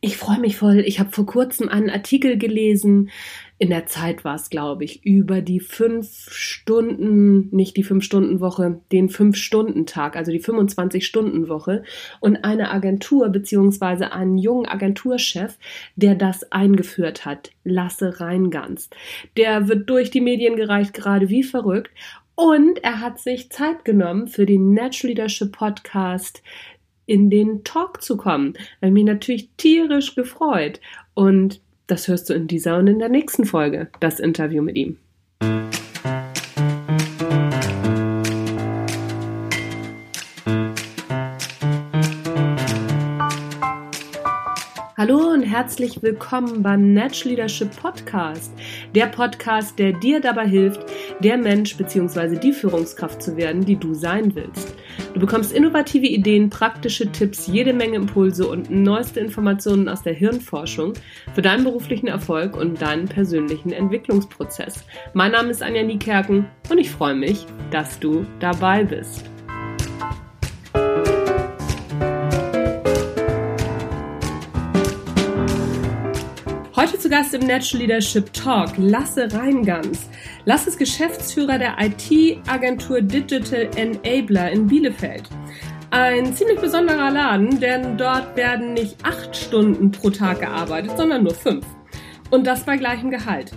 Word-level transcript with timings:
Ich 0.00 0.16
freue 0.16 0.38
mich 0.38 0.56
voll. 0.56 0.78
Ich 0.86 1.00
habe 1.00 1.10
vor 1.10 1.26
kurzem 1.26 1.68
einen 1.68 1.90
Artikel 1.90 2.38
gelesen. 2.38 3.10
In 3.58 3.70
der 3.70 3.86
Zeit 3.86 4.24
war 4.24 4.36
es, 4.36 4.48
glaube 4.48 4.84
ich, 4.84 5.04
über 5.04 5.40
die 5.40 5.58
fünf 5.58 6.30
Stunden, 6.30 7.48
nicht 7.50 7.76
die 7.76 7.82
fünf 7.82 8.04
Stunden 8.04 8.38
Woche, 8.38 8.80
den 8.92 9.08
fünf 9.08 9.36
Stunden 9.36 9.86
Tag, 9.86 10.14
also 10.14 10.30
die 10.30 10.38
25 10.38 11.04
Stunden 11.04 11.48
Woche 11.48 11.82
und 12.20 12.44
eine 12.44 12.70
Agentur 12.70 13.28
beziehungsweise 13.30 14.12
einen 14.12 14.38
jungen 14.38 14.66
Agenturchef, 14.66 15.58
der 15.96 16.14
das 16.14 16.52
eingeführt 16.52 17.24
hat, 17.24 17.50
Lasse 17.64 18.20
Reingans. 18.20 18.90
Der 19.36 19.66
wird 19.66 19.90
durch 19.90 20.12
die 20.12 20.20
Medien 20.20 20.54
gereicht, 20.54 20.94
gerade 20.94 21.28
wie 21.28 21.42
verrückt. 21.42 21.90
Und 22.36 22.84
er 22.84 23.00
hat 23.00 23.18
sich 23.18 23.50
Zeit 23.50 23.84
genommen 23.84 24.28
für 24.28 24.46
den 24.46 24.72
Natural 24.72 25.08
Leadership 25.08 25.50
Podcast 25.50 26.44
in 27.08 27.30
den 27.30 27.64
Talk 27.64 28.02
zu 28.02 28.16
kommen. 28.16 28.52
Habe 28.82 28.92
mich 28.92 29.04
natürlich 29.04 29.48
tierisch 29.56 30.14
gefreut. 30.14 30.78
Und 31.14 31.60
das 31.86 32.06
hörst 32.06 32.28
du 32.28 32.34
in 32.34 32.46
dieser 32.46 32.76
und 32.76 32.86
in 32.86 32.98
der 32.98 33.08
nächsten 33.08 33.46
Folge, 33.46 33.88
das 33.98 34.20
Interview 34.20 34.62
mit 34.62 34.76
ihm. 34.76 34.98
Hallo 44.98 45.32
und 45.32 45.44
herzlich 45.44 46.02
willkommen 46.02 46.62
beim 46.62 46.92
Natural 46.92 47.30
Leadership 47.30 47.70
Podcast. 47.80 48.52
Der 48.94 49.06
Podcast, 49.06 49.78
der 49.78 49.92
dir 49.92 50.20
dabei 50.20 50.46
hilft, 50.46 50.84
der 51.20 51.38
Mensch 51.38 51.76
bzw. 51.76 52.36
die 52.36 52.52
Führungskraft 52.52 53.22
zu 53.22 53.36
werden, 53.36 53.64
die 53.64 53.76
du 53.76 53.94
sein 53.94 54.34
willst. 54.34 54.74
Du 55.14 55.20
bekommst 55.20 55.52
innovative 55.52 56.06
Ideen, 56.06 56.50
praktische 56.50 57.10
Tipps, 57.10 57.46
jede 57.46 57.72
Menge 57.72 57.96
Impulse 57.96 58.48
und 58.48 58.70
neueste 58.70 59.20
Informationen 59.20 59.88
aus 59.88 60.02
der 60.02 60.14
Hirnforschung 60.14 60.94
für 61.34 61.42
deinen 61.42 61.64
beruflichen 61.64 62.08
Erfolg 62.08 62.56
und 62.56 62.80
deinen 62.80 63.06
persönlichen 63.06 63.72
Entwicklungsprozess. 63.72 64.84
Mein 65.14 65.32
Name 65.32 65.50
ist 65.50 65.62
Anja 65.62 65.82
Niekerken 65.82 66.46
und 66.70 66.78
ich 66.78 66.90
freue 66.90 67.14
mich, 67.14 67.46
dass 67.70 67.98
du 67.98 68.26
dabei 68.40 68.84
bist. 68.84 69.30
Zu 77.08 77.14
Gast 77.14 77.32
im 77.32 77.46
Natural 77.46 77.86
Leadership 77.86 78.32
Talk 78.34 78.72
Lasse 78.76 79.28
Reingans. 79.32 80.10
Lasse 80.44 80.68
ist 80.68 80.78
Geschäftsführer 80.78 81.58
der 81.58 81.76
IT-Agentur 81.80 83.00
Digital 83.00 83.70
Enabler 83.76 84.50
in 84.50 84.66
Bielefeld. 84.66 85.22
Ein 85.90 86.34
ziemlich 86.34 86.60
besonderer 86.60 87.10
Laden, 87.10 87.60
denn 87.60 87.96
dort 87.96 88.36
werden 88.36 88.74
nicht 88.74 88.96
acht 89.04 89.34
Stunden 89.34 89.90
pro 89.90 90.10
Tag 90.10 90.40
gearbeitet, 90.40 90.98
sondern 90.98 91.22
nur 91.22 91.34
fünf. 91.34 91.64
Und 92.30 92.46
das 92.46 92.64
bei 92.64 92.76
gleichem 92.76 93.10
Gehalt. 93.10 93.52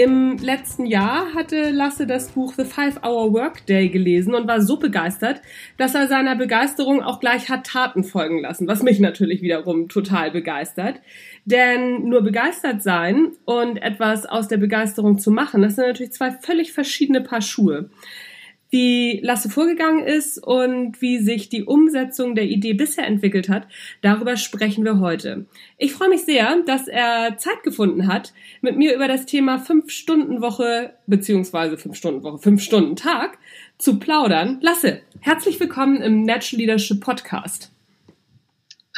Im 0.00 0.38
letzten 0.38 0.86
Jahr 0.86 1.34
hatte 1.34 1.72
Lasse 1.72 2.06
das 2.06 2.30
Buch 2.30 2.54
The 2.56 2.64
Five-Hour 2.64 3.34
Workday 3.34 3.90
gelesen 3.90 4.34
und 4.34 4.48
war 4.48 4.62
so 4.62 4.78
begeistert, 4.78 5.42
dass 5.76 5.94
er 5.94 6.08
seiner 6.08 6.36
Begeisterung 6.36 7.02
auch 7.02 7.20
gleich 7.20 7.50
hat 7.50 7.66
Taten 7.66 8.02
folgen 8.02 8.40
lassen, 8.40 8.66
was 8.66 8.82
mich 8.82 8.98
natürlich 8.98 9.42
wiederum 9.42 9.90
total 9.90 10.30
begeistert. 10.30 11.02
Denn 11.44 12.08
nur 12.08 12.22
begeistert 12.22 12.82
sein 12.82 13.32
und 13.44 13.76
etwas 13.82 14.24
aus 14.24 14.48
der 14.48 14.56
Begeisterung 14.56 15.18
zu 15.18 15.30
machen, 15.30 15.60
das 15.60 15.74
sind 15.74 15.88
natürlich 15.88 16.12
zwei 16.12 16.30
völlig 16.30 16.72
verschiedene 16.72 17.20
Paar 17.20 17.42
Schuhe 17.42 17.90
wie 18.70 19.20
Lasse 19.22 19.50
vorgegangen 19.50 20.06
ist 20.06 20.38
und 20.38 21.00
wie 21.02 21.18
sich 21.18 21.48
die 21.48 21.64
Umsetzung 21.64 22.34
der 22.34 22.44
Idee 22.44 22.72
bisher 22.72 23.06
entwickelt 23.06 23.48
hat, 23.48 23.66
darüber 24.00 24.36
sprechen 24.36 24.84
wir 24.84 25.00
heute. 25.00 25.46
Ich 25.76 25.92
freue 25.92 26.08
mich 26.08 26.22
sehr, 26.22 26.62
dass 26.66 26.86
er 26.88 27.36
Zeit 27.36 27.62
gefunden 27.64 28.06
hat, 28.06 28.32
mit 28.60 28.76
mir 28.76 28.94
über 28.94 29.08
das 29.08 29.26
Thema 29.26 29.56
5-Stunden-Woche 29.56 30.94
beziehungsweise 31.06 31.76
5-Stunden-Woche, 31.76 32.48
5-Stunden-Tag 32.48 33.38
zu 33.78 33.98
plaudern. 33.98 34.58
Lasse, 34.60 35.02
herzlich 35.20 35.58
willkommen 35.58 36.00
im 36.00 36.22
Natural 36.24 36.60
Leadership 36.60 37.00
Podcast. 37.00 37.72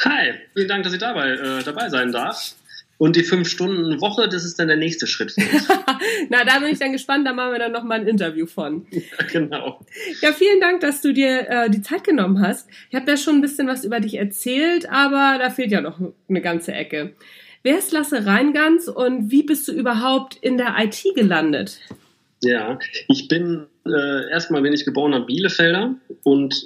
Hi, 0.05 0.33
vielen 0.53 0.67
Dank, 0.67 0.83
dass 0.83 0.93
ich 0.93 0.99
dabei, 0.99 1.31
äh, 1.31 1.63
dabei 1.63 1.89
sein 1.89 2.11
darf. 2.11 2.55
Und 2.97 3.15
die 3.15 3.23
fünf 3.23 3.49
Stunden 3.49 3.99
Woche, 4.01 4.29
das 4.29 4.45
ist 4.45 4.59
dann 4.59 4.67
der 4.67 4.77
nächste 4.77 5.07
Schritt. 5.07 5.35
Na, 6.29 6.45
da 6.45 6.59
bin 6.59 6.69
ich 6.69 6.79
dann 6.79 6.91
gespannt, 6.91 7.27
da 7.27 7.33
machen 7.33 7.51
wir 7.51 7.59
dann 7.59 7.71
nochmal 7.71 7.99
ein 7.99 8.07
Interview 8.07 8.45
von. 8.45 8.85
Ja, 8.91 9.25
genau. 9.31 9.79
Ja, 10.21 10.31
vielen 10.31 10.61
Dank, 10.61 10.81
dass 10.81 11.01
du 11.01 11.13
dir 11.13 11.49
äh, 11.49 11.69
die 11.69 11.81
Zeit 11.81 12.03
genommen 12.03 12.39
hast. 12.39 12.69
Ich 12.89 12.95
habe 12.95 13.09
ja 13.09 13.17
schon 13.17 13.35
ein 13.35 13.41
bisschen 13.41 13.67
was 13.67 13.83
über 13.83 13.99
dich 13.99 14.15
erzählt, 14.15 14.89
aber 14.89 15.37
da 15.39 15.49
fehlt 15.49 15.71
ja 15.71 15.81
noch 15.81 15.99
eine 16.29 16.41
ganze 16.41 16.73
Ecke. 16.73 17.13
Wer 17.63 17.79
ist 17.79 17.91
Lasse 17.91 18.25
Reingans 18.25 18.87
und 18.87 19.31
wie 19.31 19.43
bist 19.43 19.67
du 19.67 19.71
überhaupt 19.71 20.35
in 20.35 20.57
der 20.57 20.75
IT 20.79 21.03
gelandet? 21.15 21.79
Ja, 22.41 22.77
ich 23.07 23.27
bin 23.27 23.67
äh, 23.85 24.29
erstmal 24.29 24.61
bin 24.61 24.73
ich 24.73 24.85
geborener 24.85 25.21
Bielefelder 25.21 25.95
und 26.23 26.65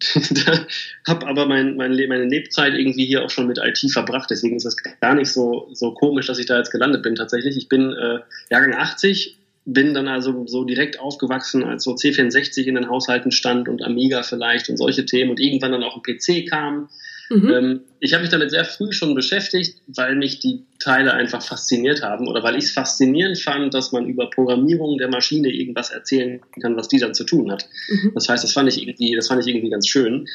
habe 1.06 1.26
aber 1.26 1.46
mein, 1.46 1.76
mein, 1.76 1.92
meine 2.08 2.24
Lebzeit 2.24 2.74
irgendwie 2.74 3.04
hier 3.04 3.24
auch 3.24 3.30
schon 3.30 3.46
mit 3.46 3.58
IT 3.58 3.78
verbracht. 3.92 4.30
Deswegen 4.30 4.56
ist 4.56 4.64
das 4.64 4.76
gar 5.00 5.14
nicht 5.14 5.30
so, 5.30 5.68
so 5.72 5.92
komisch, 5.92 6.26
dass 6.26 6.38
ich 6.38 6.46
da 6.46 6.56
jetzt 6.56 6.70
gelandet 6.70 7.02
bin 7.02 7.14
tatsächlich. 7.14 7.56
Ich 7.56 7.68
bin 7.68 7.92
äh, 7.92 8.20
Jahrgang 8.50 8.74
80, 8.74 9.36
bin 9.66 9.94
dann 9.94 10.08
also 10.08 10.46
so 10.46 10.64
direkt 10.64 11.00
aufgewachsen, 11.00 11.64
als 11.64 11.84
so 11.84 11.92
C64 11.92 12.64
in 12.64 12.76
den 12.76 12.88
Haushalten 12.88 13.30
stand 13.30 13.68
und 13.68 13.82
Amiga 13.82 14.22
vielleicht 14.22 14.68
und 14.70 14.76
solche 14.76 15.04
Themen 15.04 15.30
und 15.30 15.40
irgendwann 15.40 15.72
dann 15.72 15.84
auch 15.84 15.96
ein 15.96 16.02
PC 16.02 16.48
kam. 16.48 16.88
Mhm. 17.30 17.50
Ähm, 17.50 17.80
ich 18.00 18.12
habe 18.12 18.22
mich 18.22 18.30
damit 18.30 18.50
sehr 18.50 18.64
früh 18.64 18.92
schon 18.92 19.14
beschäftigt, 19.14 19.80
weil 19.86 20.14
mich 20.16 20.40
die 20.40 20.64
Teile 20.78 21.14
einfach 21.14 21.42
fasziniert 21.42 22.02
haben 22.02 22.28
oder 22.28 22.42
weil 22.42 22.56
ich 22.56 22.64
es 22.64 22.70
faszinierend 22.72 23.38
fand, 23.38 23.72
dass 23.72 23.92
man 23.92 24.06
über 24.06 24.28
Programmierung 24.28 24.98
der 24.98 25.08
Maschine 25.08 25.48
irgendwas 25.48 25.90
erzählen 25.90 26.40
kann, 26.60 26.76
was 26.76 26.88
die 26.88 26.98
dann 26.98 27.14
zu 27.14 27.24
tun 27.24 27.50
hat. 27.50 27.66
Mhm. 27.88 28.12
Das 28.14 28.28
heißt, 28.28 28.44
das 28.44 28.52
fand 28.52 28.68
ich 28.68 28.82
irgendwie, 28.82 29.14
das 29.16 29.28
fand 29.28 29.40
ich 29.40 29.48
irgendwie 29.48 29.70
ganz 29.70 29.88
schön 29.88 30.28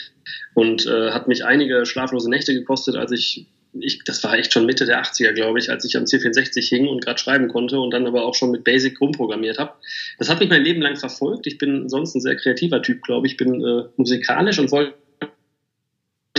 und 0.55 0.85
äh, 0.87 1.11
hat 1.11 1.27
mich 1.27 1.45
einige 1.45 1.85
schlaflose 1.85 2.29
Nächte 2.29 2.53
gekostet, 2.53 2.95
als 2.95 3.11
ich 3.11 3.47
ich, 3.73 4.03
das 4.03 4.23
war 4.23 4.33
echt 4.33 4.51
schon 4.51 4.65
Mitte 4.65 4.85
der 4.85 5.01
80er, 5.01 5.31
glaube 5.33 5.59
ich, 5.59 5.69
als 5.69 5.85
ich 5.85 5.95
am 5.95 6.05
C64 6.05 6.67
hing 6.67 6.87
und 6.87 7.05
gerade 7.05 7.19
schreiben 7.19 7.49
konnte 7.49 7.79
und 7.79 7.91
dann 7.91 8.07
aber 8.07 8.25
auch 8.25 8.33
schon 8.33 8.49
mit 8.49 8.63
Basic 8.63 8.99
rumprogrammiert 8.99 9.59
habe. 9.59 9.73
Das 10.17 10.27
hat 10.27 10.39
mich 10.39 10.49
mein 10.49 10.63
Leben 10.63 10.81
lang 10.81 10.95
verfolgt. 10.95 11.45
Ich 11.45 11.59
bin 11.59 11.87
sonst 11.87 12.15
ein 12.15 12.21
sehr 12.21 12.35
kreativer 12.35 12.81
Typ, 12.81 13.03
glaube 13.03 13.27
ich. 13.27 13.37
bin 13.37 13.63
äh, 13.63 13.83
musikalisch 13.95 14.57
und 14.57 14.71
wollte 14.71 14.95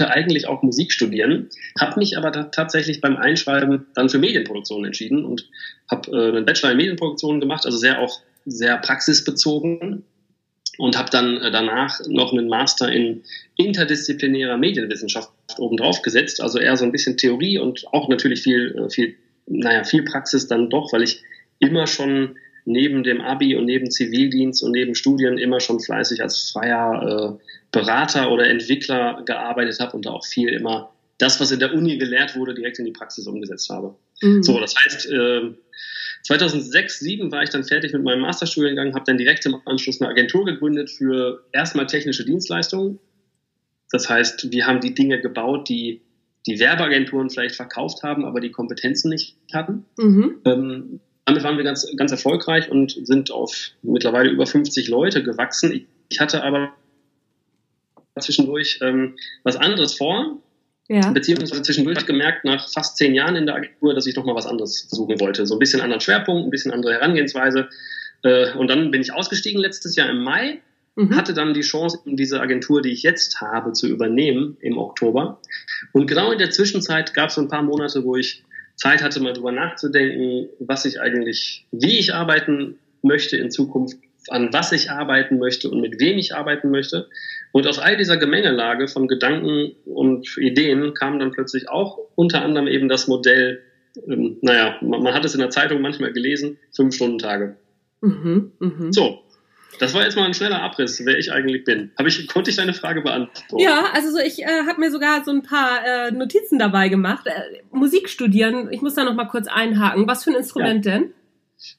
eigentlich 0.09 0.49
auch 0.49 0.63
Musik 0.63 0.93
studieren, 0.93 1.49
habe 1.79 2.01
mich 2.01 2.17
aber 2.17 2.51
tatsächlich 2.51 3.01
beim 3.01 3.17
Einschreiben 3.17 3.87
dann 3.95 4.09
für 4.09 4.19
Medienproduktion 4.19 4.85
entschieden 4.85 5.25
und 5.25 5.49
habe 5.89 6.11
äh, 6.11 6.29
einen 6.37 6.45
Bachelor 6.45 6.73
in 6.73 6.77
Medienproduktion 6.79 7.41
gemacht, 7.41 7.67
also 7.67 7.79
sehr 7.79 8.01
auch 8.01 8.21
sehr 8.47 8.79
praxisbezogen 8.79 10.05
und 10.79 10.97
habe 10.97 11.11
dann 11.11 11.37
äh, 11.39 11.51
danach 11.51 12.01
noch 12.07 12.33
einen 12.33 12.49
Master 12.49 12.91
in 12.91 13.23
interdisziplinärer 13.57 14.57
Medienwissenschaft 14.57 15.31
obendrauf 15.59 16.03
gesetzt, 16.03 16.41
also 16.41 16.59
eher 16.59 16.77
so 16.77 16.85
ein 16.85 16.93
bisschen 16.93 17.17
Theorie 17.17 17.59
und 17.59 17.87
auch 17.93 18.09
natürlich 18.09 18.43
viel, 18.43 18.77
äh, 18.77 18.91
viel, 18.91 19.17
naja, 19.47 19.85
viel 19.85 20.05
Praxis 20.05 20.49
dann 20.49 20.71
doch, 20.71 20.93
weil 20.93 21.03
ich 21.03 21.23
immer 21.59 21.87
schon 21.87 22.37
neben 22.65 23.03
dem 23.03 23.21
Abi 23.21 23.57
und 23.57 23.65
neben 23.65 23.91
Zivildienst 23.91 24.63
und 24.63 24.73
neben 24.73 24.95
Studien 24.95 25.39
immer 25.39 25.61
schon 25.61 25.81
fleißig 25.81 26.23
als 26.23 26.51
freier 26.51 27.39
äh, 27.39 27.45
Berater 27.73 28.31
oder 28.31 28.47
Entwickler 28.47 29.23
gearbeitet 29.25 29.79
habe 29.81 29.97
und 29.97 30.07
da 30.07 30.11
auch 30.11 30.27
viel 30.27 30.49
immer 30.49 30.93
das, 31.19 31.41
was 31.41 31.51
in 31.51 31.61
der 31.61 31.75
Uni 31.75 31.99
gelehrt 31.99 32.37
wurde, 32.37 32.55
direkt 32.55 32.79
in 32.79 32.87
die 32.87 32.93
Praxis 32.93 33.27
umgesetzt 33.27 33.69
habe. 33.69 33.95
Mhm. 34.23 34.43
So, 34.43 34.59
das 34.59 34.75
heißt, 34.77 35.11
äh, 35.11 35.53
2006, 36.23 36.99
2007 36.99 37.33
war 37.33 37.43
ich 37.43 37.51
dann 37.51 37.65
fertig 37.65 37.93
mit 37.93 38.03
meinem 38.03 38.21
Masterstudiengang, 38.21 38.95
habe 38.95 39.05
dann 39.07 39.19
direkt 39.19 39.45
im 39.47 39.57
Anschluss 39.67 40.01
eine 40.01 40.11
Agentur 40.11 40.45
gegründet 40.45 40.91
für 40.91 41.45
erstmal 41.53 41.87
technische 41.87 42.25
Dienstleistungen. 42.25 42.99
Das 43.91 44.09
heißt, 44.09 44.51
wir 44.51 44.67
haben 44.67 44.81
die 44.81 44.95
Dinge 44.95 45.21
gebaut, 45.21 45.69
die 45.69 46.03
die 46.47 46.59
Werbeagenturen 46.59 47.29
vielleicht 47.29 47.57
verkauft 47.57 48.03
haben, 48.03 48.25
aber 48.25 48.41
die 48.41 48.51
Kompetenzen 48.51 49.11
nicht 49.11 49.37
hatten. 49.53 49.85
Mhm. 49.99 50.41
Ähm, 50.45 51.01
damit 51.25 51.43
waren 51.45 51.57
wir 51.57 51.65
ganz, 51.65 51.87
ganz 51.97 52.11
erfolgreich 52.11 52.71
und 52.71 52.97
sind 53.07 53.31
auf 53.31 53.71
mittlerweile 53.83 54.31
über 54.31 54.47
50 54.47 54.89
Leute 54.89 55.23
gewachsen. 55.23 55.87
Ich 56.09 56.21
hatte 56.21 56.43
aber 56.43 56.73
zwischendurch 58.19 58.81
ähm, 58.83 59.17
was 59.43 59.57
anderes 59.57 59.95
vor. 59.95 60.39
Ja. 60.89 61.13
Beziehungsweise 61.13 61.63
zwischendurch 61.63 62.05
gemerkt, 62.05 62.45
nach 62.45 62.69
fast 62.69 62.97
zehn 62.97 63.15
Jahren 63.15 63.37
in 63.37 63.47
der 63.47 63.55
Agentur, 63.55 63.95
dass 63.95 64.09
ich 64.09 64.17
noch 64.17 64.25
mal 64.25 64.35
was 64.35 64.47
anderes 64.47 64.89
suchen 64.91 65.21
wollte. 65.21 65.47
So 65.47 65.55
ein 65.55 65.61
bisschen 65.61 65.81
anderen 65.81 66.01
Schwerpunkt, 66.01 66.49
ein 66.49 66.51
bisschen 66.51 66.73
andere 66.73 66.95
Herangehensweise. 66.95 67.69
Äh, 68.25 68.53
und 68.55 68.69
dann 68.69 68.91
bin 68.91 69.01
ich 69.01 69.13
ausgestiegen 69.13 69.61
letztes 69.61 69.95
Jahr 69.95 70.11
im 70.11 70.25
Mai, 70.25 70.59
mhm. 70.97 71.15
hatte 71.15 71.33
dann 71.33 71.55
die 71.55 71.61
Chance, 71.61 72.01
diese 72.07 72.41
Agentur, 72.41 72.83
die 72.83 72.91
ich 72.91 73.05
jetzt 73.05 73.41
habe, 73.41 73.73
zu 73.73 73.87
übernehmen 73.87 74.57
im 74.61 74.79
Oktober. 74.79 75.39
Und 75.93 76.09
genau 76.09 76.33
in 76.33 76.39
der 76.39 76.51
Zwischenzeit 76.51 77.15
gab 77.15 77.29
es 77.29 77.37
so 77.37 77.41
ein 77.41 77.49
paar 77.49 77.63
Monate, 77.63 78.05
wo 78.05 78.17
ich 78.17 78.43
Zeit 78.81 79.03
hatte, 79.03 79.21
mal 79.21 79.35
drüber 79.35 79.53
nachzudenken, 79.53 80.49
was 80.59 80.87
ich 80.87 81.01
eigentlich, 81.01 81.67
wie 81.71 81.99
ich 81.99 82.15
arbeiten 82.15 82.79
möchte 83.03 83.37
in 83.37 83.51
Zukunft, 83.51 83.99
an 84.29 84.53
was 84.53 84.73
ich 84.73 84.91
arbeiten 84.91 85.39
möchte 85.39 85.71
und 85.71 85.83
mit 85.83 86.01
wem 86.01 86.17
ich 86.17 86.35
arbeiten 86.35 86.71
möchte. 86.71 87.09
Und 87.53 87.67
aus 87.67 87.79
all 87.79 87.99
dieser 87.99 88.17
Gemengelage 88.17 88.89
von 88.89 89.07
Gedanken 89.07 89.73
und 89.85 90.37
Ideen 90.39 90.95
kam 90.95 91.19
dann 91.19 91.33
plötzlich 91.33 91.69
auch 91.69 91.99
unter 92.15 92.43
anderem 92.43 92.69
eben 92.69 92.89
das 92.89 93.07
Modell, 93.07 93.61
ähm, 94.09 94.39
naja, 94.41 94.77
man, 94.81 95.03
man, 95.03 95.13
hat 95.13 95.25
es 95.27 95.35
in 95.35 95.41
der 95.41 95.51
Zeitung 95.51 95.83
manchmal 95.83 96.13
gelesen, 96.13 96.59
Fünf-Stunden-Tage. 96.75 97.57
Mhm, 98.01 98.53
mh. 98.61 98.93
So, 98.93 99.19
das 99.79 99.95
war 99.95 100.03
jetzt 100.03 100.17
mal 100.17 100.25
ein 100.25 100.35
schneller 100.35 100.63
Abriss, 100.63 101.05
wer 101.05 101.19
ich 101.19 101.33
eigentlich 101.33 101.65
bin. 101.65 101.93
Hab 101.97 102.07
ich, 102.07 102.27
konnte 102.29 102.51
ich 102.51 102.57
deine 102.57 102.75
Frage 102.75 103.03
beantworten? 103.03 103.63
Ja, 103.63 103.91
also 103.93 104.11
so, 104.11 104.19
ich 104.19 104.43
äh, 104.43 104.67
habe 104.67 104.81
mir 104.81 104.91
sogar 104.91 105.25
so 105.25 105.31
ein 105.31 105.43
paar 105.43 105.85
äh, 105.85 106.11
Notizen 106.11 106.59
dabei 106.59 106.89
gemacht. 106.89 107.27
Äh, 107.27 107.63
Musik 107.71 108.09
studieren, 108.09 108.69
ich 108.73 108.83
muss 108.83 108.95
da 108.95 109.05
noch 109.05 109.15
mal 109.15 109.27
kurz 109.27 109.47
einhaken. 109.47 110.07
Was 110.07 110.25
für 110.25 110.31
ein 110.31 110.37
Instrument 110.37 110.85
ja. 110.85 110.93
denn? 110.93 111.15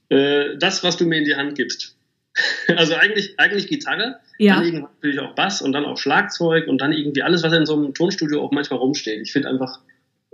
Äh, 0.09 0.57
das, 0.57 0.83
was 0.83 0.97
du 0.97 1.05
mir 1.05 1.17
in 1.17 1.25
die 1.25 1.35
Hand 1.35 1.55
gibst. 1.55 1.95
also 2.75 2.95
eigentlich, 2.95 3.35
eigentlich 3.38 3.67
Gitarre, 3.67 4.19
ja. 4.38 4.55
dann 4.55 4.63
irgendwann 4.63 4.91
natürlich 4.93 5.19
auch 5.19 5.35
Bass 5.35 5.61
und 5.61 5.73
dann 5.73 5.85
auch 5.85 5.97
Schlagzeug 5.97 6.67
und 6.67 6.79
dann 6.79 6.93
irgendwie 6.93 7.23
alles, 7.23 7.43
was 7.43 7.53
in 7.53 7.65
so 7.65 7.75
einem 7.75 7.93
Tonstudio 7.93 8.41
auch 8.41 8.51
manchmal 8.51 8.79
rumsteht. 8.79 9.21
Ich 9.21 9.33
finde 9.33 9.49
einfach, 9.49 9.81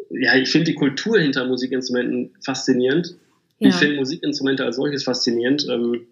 ja, 0.09 0.35
ich 0.35 0.49
finde 0.49 0.65
die 0.65 0.75
Kultur 0.75 1.19
hinter 1.19 1.45
Musikinstrumenten 1.45 2.35
faszinierend. 2.43 3.15
Ja. 3.59 3.69
Ich 3.69 3.75
finde 3.75 3.95
Musikinstrumente 3.95 4.63
als 4.63 4.75
solches 4.75 5.03
faszinierend. 5.03 5.67
Ähm, 5.69 6.07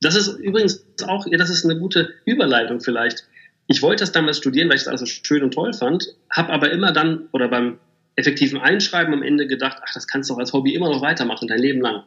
das 0.00 0.14
ist 0.16 0.28
übrigens 0.38 0.84
auch, 1.06 1.26
ja, 1.26 1.38
das 1.38 1.50
ist 1.50 1.64
eine 1.64 1.78
gute 1.78 2.14
Überleitung 2.24 2.80
vielleicht. 2.80 3.24
Ich 3.66 3.82
wollte 3.82 4.02
das 4.02 4.12
damals 4.12 4.38
studieren, 4.38 4.68
weil 4.68 4.76
ich 4.76 4.82
es 4.82 4.88
also 4.88 5.06
schön 5.06 5.42
und 5.42 5.54
toll 5.54 5.72
fand, 5.72 6.14
habe 6.30 6.52
aber 6.52 6.70
immer 6.70 6.92
dann 6.92 7.28
oder 7.32 7.48
beim 7.48 7.78
effektiven 8.14 8.58
Einschreiben 8.58 9.12
am 9.12 9.22
Ende 9.22 9.46
gedacht, 9.46 9.78
ach, 9.84 9.92
das 9.94 10.06
kannst 10.06 10.30
du 10.30 10.34
auch 10.34 10.38
als 10.38 10.52
Hobby 10.52 10.74
immer 10.74 10.88
noch 10.88 11.02
weitermachen, 11.02 11.48
dein 11.48 11.58
Leben 11.58 11.80
lang. 11.80 12.04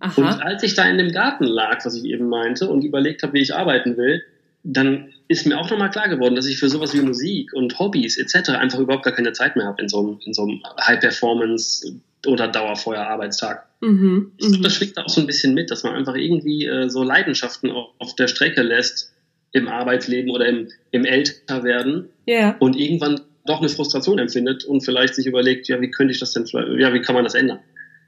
Aha. 0.00 0.20
Und 0.20 0.42
als 0.42 0.62
ich 0.62 0.74
da 0.74 0.88
in 0.88 0.98
dem 0.98 1.12
Garten 1.12 1.44
lag, 1.44 1.84
was 1.84 1.94
ich 1.94 2.04
eben 2.04 2.28
meinte, 2.28 2.68
und 2.68 2.84
überlegt 2.84 3.22
habe, 3.22 3.34
wie 3.34 3.40
ich 3.40 3.54
arbeiten 3.54 3.96
will, 3.96 4.22
dann 4.64 5.12
ist 5.28 5.46
mir 5.46 5.58
auch 5.58 5.70
nochmal 5.70 5.90
klar 5.90 6.08
geworden, 6.08 6.34
dass 6.34 6.46
ich 6.46 6.58
für 6.58 6.68
sowas 6.68 6.94
wie 6.94 7.00
Musik 7.00 7.52
und 7.52 7.78
Hobbys 7.78 8.18
etc. 8.18 8.50
einfach 8.50 8.78
überhaupt 8.78 9.04
gar 9.04 9.14
keine 9.14 9.32
Zeit 9.32 9.56
mehr 9.56 9.66
habe 9.66 9.80
in 9.80 9.88
so 9.88 10.00
einem, 10.00 10.18
in 10.24 10.34
so 10.34 10.42
einem 10.42 10.62
High-Performance- 10.80 12.00
oder 12.26 12.48
Dauerfeuer-Arbeitstag. 12.48 13.66
Mhm, 13.84 14.32
ich 14.38 14.48
glaube, 14.48 14.62
das 14.62 14.72
mhm. 14.72 14.76
schwingt 14.76 14.98
auch 14.98 15.08
so 15.10 15.20
ein 15.20 15.26
bisschen 15.26 15.52
mit, 15.52 15.70
dass 15.70 15.82
man 15.82 15.94
einfach 15.94 16.14
irgendwie 16.14 16.64
äh, 16.64 16.88
so 16.88 17.02
Leidenschaften 17.02 17.70
auf, 17.70 17.90
auf, 17.98 18.14
der 18.14 18.28
Strecke 18.28 18.62
lässt 18.62 19.12
im 19.52 19.68
Arbeitsleben 19.68 20.30
oder 20.30 20.46
im, 20.46 20.68
im 20.90 21.04
Älterwerden 21.04 22.08
yeah. 22.26 22.56
und 22.60 22.76
irgendwann 22.76 23.20
doch 23.46 23.58
eine 23.58 23.68
Frustration 23.68 24.18
empfindet 24.18 24.64
und 24.64 24.80
vielleicht 24.80 25.14
sich 25.14 25.26
überlegt, 25.26 25.68
ja, 25.68 25.80
wie 25.82 25.90
könnte 25.90 26.12
ich 26.12 26.18
das 26.20 26.32
denn, 26.32 26.46
ja, 26.78 26.94
wie 26.94 27.02
kann 27.02 27.14
man 27.14 27.24
das 27.24 27.34
ändern? 27.34 27.58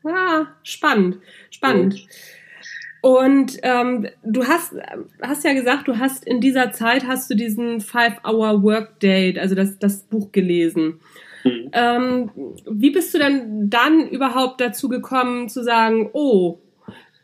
Ah, 0.03 0.47
spannend, 0.63 1.19
spannend. 1.51 2.07
Und 3.03 3.59
ähm, 3.63 4.09
du 4.25 4.45
hast, 4.47 4.73
hast 5.21 5.45
ja 5.45 5.53
gesagt, 5.53 5.89
du 5.89 5.99
hast 5.99 6.27
in 6.27 6.41
dieser 6.41 6.73
Zeit 6.73 7.07
hast 7.07 7.31
du 7.31 7.35
diesen 7.35 7.81
Five-Hour-Workday, 7.81 9.39
also 9.39 9.55
das, 9.55 9.79
das 9.79 10.05
Buch 10.05 10.33
gelesen. 10.33 11.01
Mhm. 11.47 11.71
Ähm, 11.73 12.31
wie 12.71 12.91
bist 12.91 13.15
du 13.15 13.19
denn 13.19 13.71
dann 13.71 14.09
überhaupt 14.09 14.61
dazu 14.61 14.89
gekommen 14.89 15.49
zu 15.49 15.63
sagen, 15.63 16.11
oh, 16.13 16.59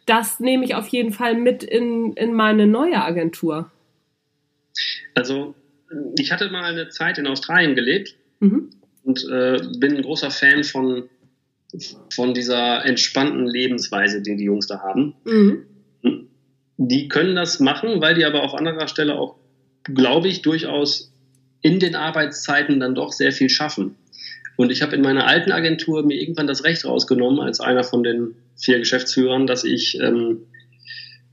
das 0.07 0.41
nehme 0.41 0.65
ich 0.65 0.75
auf 0.75 0.89
jeden 0.89 1.13
Fall 1.13 1.37
mit 1.37 1.63
in, 1.63 2.13
in 2.15 2.33
meine 2.35 2.67
neue 2.67 3.03
Agentur? 3.03 3.71
Also, 5.15 5.55
ich 6.19 6.33
hatte 6.33 6.51
mal 6.51 6.65
eine 6.65 6.89
Zeit 6.89 7.19
in 7.19 7.27
Australien 7.27 7.75
gelebt 7.75 8.17
mhm. 8.41 8.71
und 9.05 9.25
äh, 9.31 9.59
bin 9.79 9.97
ein 9.97 10.03
großer 10.03 10.31
Fan 10.31 10.65
von 10.65 11.09
von 12.11 12.35
dieser 12.35 12.85
entspannten 12.85 13.47
Lebensweise, 13.47 14.21
die 14.23 14.37
die 14.37 14.45
Jungs 14.45 14.67
da 14.67 14.81
haben. 14.81 15.15
Mhm. 15.25 15.67
Die 16.77 17.09
können 17.09 17.35
das 17.35 17.61
machen, 17.61 18.01
weil 18.01 18.15
die 18.15 18.25
aber 18.25 18.43
auf 18.43 18.55
anderer 18.55 18.89
Stelle 18.89 19.15
auch, 19.15 19.37
glaube 19.85 20.29
ich, 20.29 20.43
durchaus 20.43 21.13
in 21.63 21.79
den 21.79 21.95
Arbeitszeiten 21.95 22.81
dann 22.81 22.95
doch 22.95 23.13
sehr 23.13 23.33
viel 23.33 23.49
schaffen. 23.49 23.97
Und 24.57 24.71
ich 24.71 24.83
habe 24.83 24.95
in 24.95 25.03
meiner 25.03 25.27
alten 25.27 25.53
Agentur 25.53 26.05
mir 26.05 26.21
irgendwann 26.21 26.47
das 26.47 26.65
Recht 26.65 26.85
rausgenommen, 26.85 27.41
als 27.41 27.61
einer 27.61 27.85
von 27.85 28.03
den 28.03 28.35
vier 28.57 28.79
Geschäftsführern, 28.79 29.47
dass 29.47 29.65
ich, 29.65 29.99
ähm, 30.01 30.43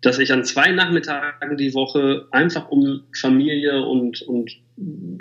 dass 0.01 0.19
ich 0.19 0.31
an 0.31 0.45
zwei 0.45 0.71
Nachmittagen 0.71 1.57
die 1.57 1.73
Woche 1.73 2.27
einfach 2.31 2.69
um 2.69 3.03
Familie 3.13 3.83
und, 3.85 4.21
und 4.21 4.51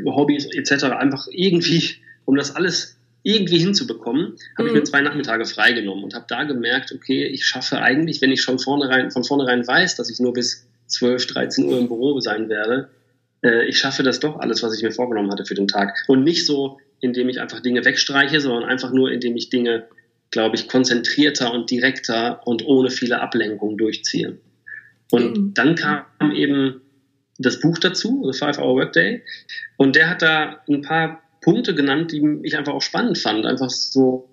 Hobbys 0.04 0.46
etc. 0.46 0.84
einfach 0.84 1.26
irgendwie, 1.30 1.96
um 2.24 2.36
das 2.36 2.54
alles 2.54 2.98
irgendwie 3.22 3.58
hinzubekommen, 3.58 4.36
habe 4.56 4.62
mhm. 4.62 4.66
ich 4.66 4.72
mir 4.72 4.80
mhm. 4.80 4.84
zwei 4.86 5.00
Nachmittage 5.00 5.44
freigenommen 5.44 6.04
und 6.04 6.14
habe 6.14 6.26
da 6.28 6.44
gemerkt, 6.44 6.92
okay, 6.92 7.26
ich 7.26 7.44
schaffe 7.44 7.80
eigentlich, 7.80 8.22
wenn 8.22 8.30
ich 8.30 8.40
schon 8.40 8.58
vornherein, 8.58 9.10
von 9.10 9.24
vornherein 9.24 9.66
weiß, 9.66 9.96
dass 9.96 10.08
ich 10.08 10.20
nur 10.20 10.32
bis 10.32 10.66
12, 10.86 11.26
13 11.26 11.64
Uhr 11.64 11.78
im 11.78 11.88
Büro 11.88 12.20
sein 12.20 12.48
werde, 12.48 12.88
äh, 13.42 13.66
ich 13.66 13.78
schaffe 13.78 14.02
das 14.02 14.20
doch 14.20 14.38
alles, 14.38 14.62
was 14.62 14.76
ich 14.76 14.82
mir 14.82 14.92
vorgenommen 14.92 15.30
hatte 15.30 15.44
für 15.44 15.54
den 15.54 15.68
Tag. 15.68 15.94
Und 16.06 16.24
nicht 16.24 16.46
so, 16.46 16.78
indem 17.00 17.28
ich 17.28 17.40
einfach 17.40 17.60
Dinge 17.60 17.84
wegstreiche, 17.84 18.40
sondern 18.40 18.64
einfach 18.64 18.92
nur, 18.92 19.10
indem 19.10 19.36
ich 19.36 19.50
Dinge, 19.50 19.86
glaube 20.30 20.56
ich, 20.56 20.68
konzentrierter 20.68 21.52
und 21.52 21.70
direkter 21.70 22.46
und 22.46 22.64
ohne 22.66 22.90
viele 22.90 23.20
Ablenkungen 23.20 23.76
durchziehe. 23.76 24.38
Und 25.10 25.38
mhm. 25.38 25.54
dann 25.54 25.74
kam 25.74 26.32
eben 26.34 26.82
das 27.38 27.60
Buch 27.60 27.78
dazu, 27.78 28.28
The 28.30 28.38
Five 28.38 28.58
Hour 28.58 28.76
Workday, 28.76 29.22
und 29.76 29.96
der 29.96 30.10
hat 30.10 30.22
da 30.22 30.62
ein 30.68 30.82
paar 30.82 31.22
Punkte 31.40 31.74
genannt, 31.74 32.12
die 32.12 32.40
ich 32.42 32.56
einfach 32.56 32.74
auch 32.74 32.82
spannend 32.82 33.16
fand. 33.16 33.46
Einfach 33.46 33.70
so, 33.70 34.28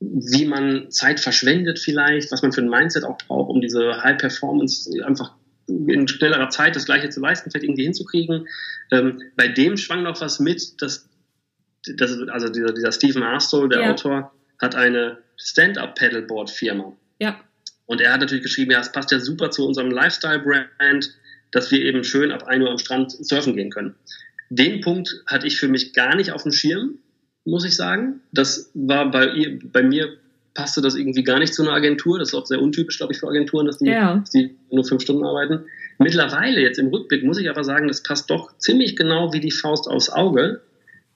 wie 0.00 0.44
man 0.44 0.90
Zeit 0.90 1.20
verschwendet 1.20 1.78
vielleicht, 1.78 2.30
was 2.30 2.42
man 2.42 2.52
für 2.52 2.62
ein 2.62 2.68
Mindset 2.68 3.04
auch 3.04 3.18
braucht, 3.18 3.50
um 3.50 3.60
diese 3.60 4.02
High 4.02 4.16
Performance 4.16 4.90
einfach 5.04 5.32
in 5.66 6.08
schnellerer 6.08 6.48
Zeit 6.50 6.76
das 6.76 6.86
Gleiche 6.86 7.10
zu 7.10 7.20
leisten, 7.20 7.50
vielleicht 7.50 7.64
irgendwie 7.64 7.84
hinzukriegen. 7.84 8.46
Ähm, 8.90 9.22
bei 9.36 9.48
dem 9.48 9.76
schwang 9.76 10.02
noch 10.02 10.20
was 10.20 10.40
mit, 10.40 10.80
dass, 10.80 11.08
dass 11.96 12.16
also 12.28 12.48
dieser, 12.48 12.72
dieser 12.72 12.92
Stephen 12.92 13.22
Arstow, 13.22 13.68
der 13.68 13.80
ja. 13.80 13.90
Autor, 13.92 14.32
hat 14.60 14.74
eine 14.74 15.18
Stand-Up-Paddleboard-Firma. 15.36 16.96
Ja. 17.20 17.40
Und 17.86 18.00
er 18.00 18.12
hat 18.12 18.20
natürlich 18.20 18.42
geschrieben, 18.42 18.72
ja, 18.72 18.80
es 18.80 18.92
passt 18.92 19.10
ja 19.10 19.20
super 19.20 19.50
zu 19.50 19.66
unserem 19.66 19.90
Lifestyle-Brand, 19.90 21.14
dass 21.52 21.70
wir 21.70 21.80
eben 21.80 22.04
schön 22.04 22.32
ab 22.32 22.44
1 22.44 22.62
Uhr 22.62 22.70
am 22.70 22.78
Strand 22.78 23.12
surfen 23.12 23.56
gehen 23.56 23.70
können. 23.70 23.94
Den 24.50 24.80
Punkt 24.80 25.22
hatte 25.26 25.46
ich 25.46 25.58
für 25.58 25.68
mich 25.68 25.92
gar 25.92 26.14
nicht 26.16 26.32
auf 26.32 26.42
dem 26.42 26.52
Schirm, 26.52 26.98
muss 27.44 27.64
ich 27.64 27.76
sagen. 27.76 28.20
Das 28.32 28.70
war 28.74 29.10
bei, 29.10 29.28
ihr, 29.28 29.58
bei 29.72 29.82
mir 29.82 30.18
passte 30.54 30.80
das 30.80 30.96
irgendwie 30.96 31.22
gar 31.22 31.38
nicht 31.38 31.54
zu 31.54 31.62
einer 31.62 31.72
Agentur. 31.72 32.18
Das 32.18 32.28
ist 32.28 32.34
auch 32.34 32.46
sehr 32.46 32.60
untypisch, 32.60 32.98
glaube 32.98 33.12
ich, 33.12 33.20
für 33.20 33.28
Agenturen, 33.28 33.66
dass 33.66 33.78
die, 33.78 33.86
ja. 33.86 34.16
dass 34.16 34.30
die 34.30 34.56
nur 34.70 34.84
fünf 34.84 35.02
Stunden 35.02 35.24
arbeiten. 35.24 35.64
Mittlerweile, 35.98 36.60
jetzt 36.60 36.78
im 36.78 36.88
Rückblick, 36.88 37.24
muss 37.24 37.38
ich 37.38 37.48
aber 37.48 37.64
sagen, 37.64 37.88
das 37.88 38.02
passt 38.02 38.30
doch 38.30 38.56
ziemlich 38.58 38.96
genau 38.96 39.32
wie 39.32 39.40
die 39.40 39.50
Faust 39.50 39.88
aufs 39.88 40.10
Auge, 40.10 40.60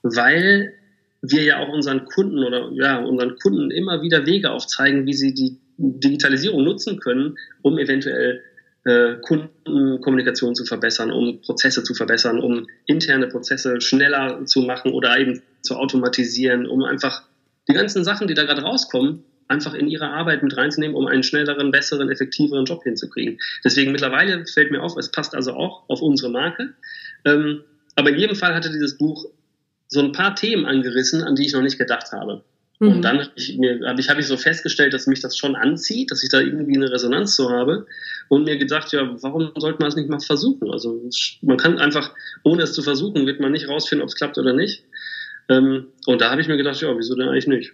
weil 0.03 0.73
wir 1.21 1.43
ja 1.43 1.59
auch 1.59 1.69
unseren 1.69 2.05
Kunden 2.05 2.43
oder 2.43 2.69
ja, 2.73 2.99
unseren 2.99 3.37
Kunden 3.37 3.71
immer 3.71 4.01
wieder 4.01 4.25
Wege 4.25 4.51
aufzeigen, 4.51 5.05
wie 5.05 5.13
sie 5.13 5.33
die 5.33 5.57
Digitalisierung 5.77 6.63
nutzen 6.63 6.99
können, 6.99 7.37
um 7.61 7.79
eventuell 7.79 8.41
äh, 8.85 9.15
Kundenkommunikation 9.21 10.55
zu 10.55 10.65
verbessern, 10.65 11.11
um 11.11 11.41
Prozesse 11.41 11.83
zu 11.83 11.93
verbessern, 11.93 12.39
um 12.39 12.67
interne 12.85 13.27
Prozesse 13.27 13.79
schneller 13.79 14.45
zu 14.45 14.61
machen 14.61 14.91
oder 14.91 15.17
eben 15.17 15.41
zu 15.61 15.77
automatisieren, 15.77 16.67
um 16.67 16.83
einfach 16.83 17.23
die 17.69 17.73
ganzen 17.73 18.03
Sachen, 18.03 18.27
die 18.27 18.33
da 18.33 18.43
gerade 18.43 18.61
rauskommen, 18.61 19.23
einfach 19.47 19.73
in 19.73 19.87
ihre 19.87 20.09
Arbeit 20.09 20.43
mit 20.43 20.55
reinzunehmen, 20.57 20.95
um 20.95 21.07
einen 21.07 21.23
schnelleren, 21.23 21.71
besseren, 21.71 22.09
effektiveren 22.09 22.65
Job 22.65 22.83
hinzukriegen. 22.83 23.39
Deswegen 23.63 23.91
mittlerweile 23.91 24.45
fällt 24.45 24.71
mir 24.71 24.81
auf, 24.81 24.97
es 24.97 25.11
passt 25.11 25.35
also 25.35 25.53
auch 25.53 25.87
auf 25.87 26.01
unsere 26.01 26.31
Marke. 26.31 26.73
Ähm, 27.23 27.63
aber 27.95 28.09
in 28.09 28.17
jedem 28.17 28.35
Fall 28.35 28.53
hatte 28.53 28.71
dieses 28.71 28.97
Buch 28.97 29.25
so 29.93 29.99
ein 30.01 30.11
paar 30.11 30.35
Themen 30.35 30.65
angerissen, 30.65 31.23
an 31.23 31.35
die 31.35 31.45
ich 31.45 31.53
noch 31.53 31.61
nicht 31.61 31.77
gedacht 31.77 32.11
habe. 32.11 32.43
Mhm. 32.79 32.87
Und 32.87 33.01
dann 33.03 33.19
habe 33.19 33.31
ich, 33.35 33.59
hab 33.85 33.99
ich, 33.99 34.09
hab 34.09 34.17
ich 34.17 34.27
so 34.27 34.37
festgestellt, 34.37 34.93
dass 34.93 35.05
mich 35.05 35.21
das 35.21 35.37
schon 35.37 35.55
anzieht, 35.55 36.09
dass 36.11 36.23
ich 36.23 36.29
da 36.29 36.39
irgendwie 36.39 36.75
eine 36.75 36.91
Resonanz 36.91 37.35
zu 37.35 37.51
habe 37.51 37.85
und 38.27 38.45
mir 38.45 38.57
gedacht, 38.57 38.91
ja, 38.91 39.15
warum 39.21 39.51
sollte 39.55 39.79
man 39.79 39.89
es 39.89 39.95
nicht 39.95 40.09
mal 40.09 40.19
versuchen? 40.19 40.71
Also 40.71 40.99
man 41.41 41.57
kann 41.57 41.77
einfach, 41.77 42.11
ohne 42.43 42.63
es 42.63 42.73
zu 42.73 42.81
versuchen, 42.81 43.27
wird 43.27 43.39
man 43.39 43.51
nicht 43.51 43.69
rausfinden, 43.69 44.01
ob 44.03 44.09
es 44.09 44.15
klappt 44.15 44.39
oder 44.39 44.53
nicht. 44.53 44.83
Ähm, 45.47 45.87
und 46.07 46.21
da 46.21 46.31
habe 46.31 46.41
ich 46.41 46.47
mir 46.47 46.57
gedacht, 46.57 46.81
ja, 46.81 46.97
wieso 46.97 47.15
denn 47.15 47.29
eigentlich 47.29 47.47
nicht? 47.47 47.73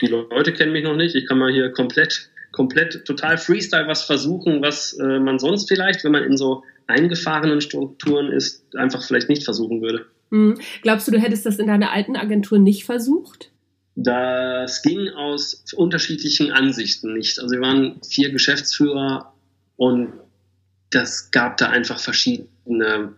Die 0.00 0.06
Leute 0.06 0.52
kennen 0.52 0.72
mich 0.72 0.84
noch 0.84 0.96
nicht, 0.96 1.14
ich 1.14 1.26
kann 1.26 1.38
mal 1.38 1.52
hier 1.52 1.70
komplett, 1.70 2.30
komplett, 2.50 3.04
total 3.04 3.38
Freestyle 3.38 3.86
was 3.86 4.02
versuchen, 4.02 4.62
was 4.62 4.98
äh, 4.98 5.20
man 5.20 5.38
sonst 5.38 5.68
vielleicht, 5.68 6.02
wenn 6.02 6.12
man 6.12 6.24
in 6.24 6.36
so 6.36 6.64
eingefahrenen 6.86 7.60
Strukturen 7.60 8.32
ist, 8.32 8.64
einfach 8.74 9.02
vielleicht 9.02 9.28
nicht 9.28 9.44
versuchen 9.44 9.80
würde. 9.82 10.06
Mhm. 10.30 10.58
Glaubst 10.82 11.06
du, 11.06 11.12
du 11.12 11.18
hättest 11.18 11.46
das 11.46 11.58
in 11.58 11.66
deiner 11.66 11.92
alten 11.92 12.16
Agentur 12.16 12.58
nicht 12.58 12.84
versucht? 12.84 13.50
Das 13.96 14.82
ging 14.82 15.08
aus 15.10 15.64
unterschiedlichen 15.76 16.52
Ansichten 16.52 17.12
nicht. 17.12 17.40
Also 17.40 17.54
wir 17.54 17.60
waren 17.60 18.00
vier 18.08 18.30
Geschäftsführer 18.30 19.32
und 19.76 20.12
das 20.90 21.30
gab 21.30 21.56
da 21.56 21.68
einfach 21.68 21.98
verschiedene 21.98 23.14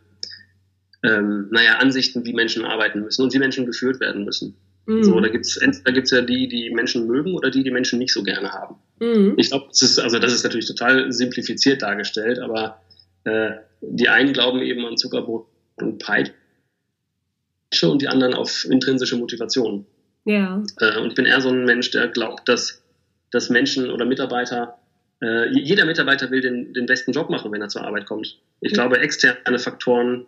ähm, 1.04 1.48
naja, 1.50 1.78
Ansichten, 1.78 2.24
wie 2.24 2.32
Menschen 2.32 2.64
arbeiten 2.64 3.00
müssen 3.00 3.22
und 3.22 3.34
wie 3.34 3.38
Menschen 3.38 3.66
geführt 3.66 4.00
werden 4.00 4.24
müssen. 4.24 4.56
Mhm. 4.86 5.04
So, 5.04 5.20
da 5.20 5.28
gibt's 5.28 5.58
da 5.84 5.90
gibt's 5.92 6.10
ja 6.10 6.22
die, 6.22 6.48
die 6.48 6.70
Menschen 6.70 7.06
mögen 7.06 7.34
oder 7.34 7.50
die, 7.50 7.62
die 7.62 7.70
Menschen 7.70 7.98
nicht 7.98 8.12
so 8.12 8.22
gerne 8.22 8.52
haben. 8.52 8.76
Mhm. 9.00 9.34
Ich 9.36 9.50
glaube, 9.50 9.66
das 9.68 9.82
ist, 9.82 9.98
also 9.98 10.18
das 10.18 10.32
ist 10.32 10.44
natürlich 10.44 10.66
total 10.66 11.12
simplifiziert 11.12 11.82
dargestellt, 11.82 12.38
aber 12.38 12.80
äh, 13.24 13.52
die 13.80 14.08
einen 14.08 14.32
glauben 14.32 14.60
eben 14.62 14.84
an 14.84 14.96
Zuckerbrot 14.96 15.46
und 15.76 15.98
Peitsche 15.98 16.32
und 17.90 18.02
die 18.02 18.08
anderen 18.08 18.34
auf 18.34 18.66
intrinsische 18.68 19.16
Motivation. 19.16 19.86
Ja. 20.24 20.62
Äh, 20.78 20.98
und 20.98 21.08
ich 21.08 21.14
bin 21.14 21.24
eher 21.24 21.40
so 21.40 21.48
ein 21.48 21.64
Mensch, 21.64 21.90
der 21.90 22.08
glaubt, 22.08 22.48
dass, 22.48 22.82
dass 23.30 23.50
Menschen 23.50 23.90
oder 23.90 24.04
Mitarbeiter, 24.04 24.78
äh, 25.22 25.48
jeder 25.50 25.84
Mitarbeiter 25.84 26.30
will 26.30 26.40
den, 26.40 26.72
den 26.74 26.86
besten 26.86 27.12
Job 27.12 27.30
machen, 27.30 27.50
wenn 27.52 27.62
er 27.62 27.68
zur 27.68 27.84
Arbeit 27.84 28.06
kommt. 28.06 28.38
Ich 28.60 28.72
glaube, 28.72 28.98
externe 29.00 29.58
Faktoren 29.58 30.26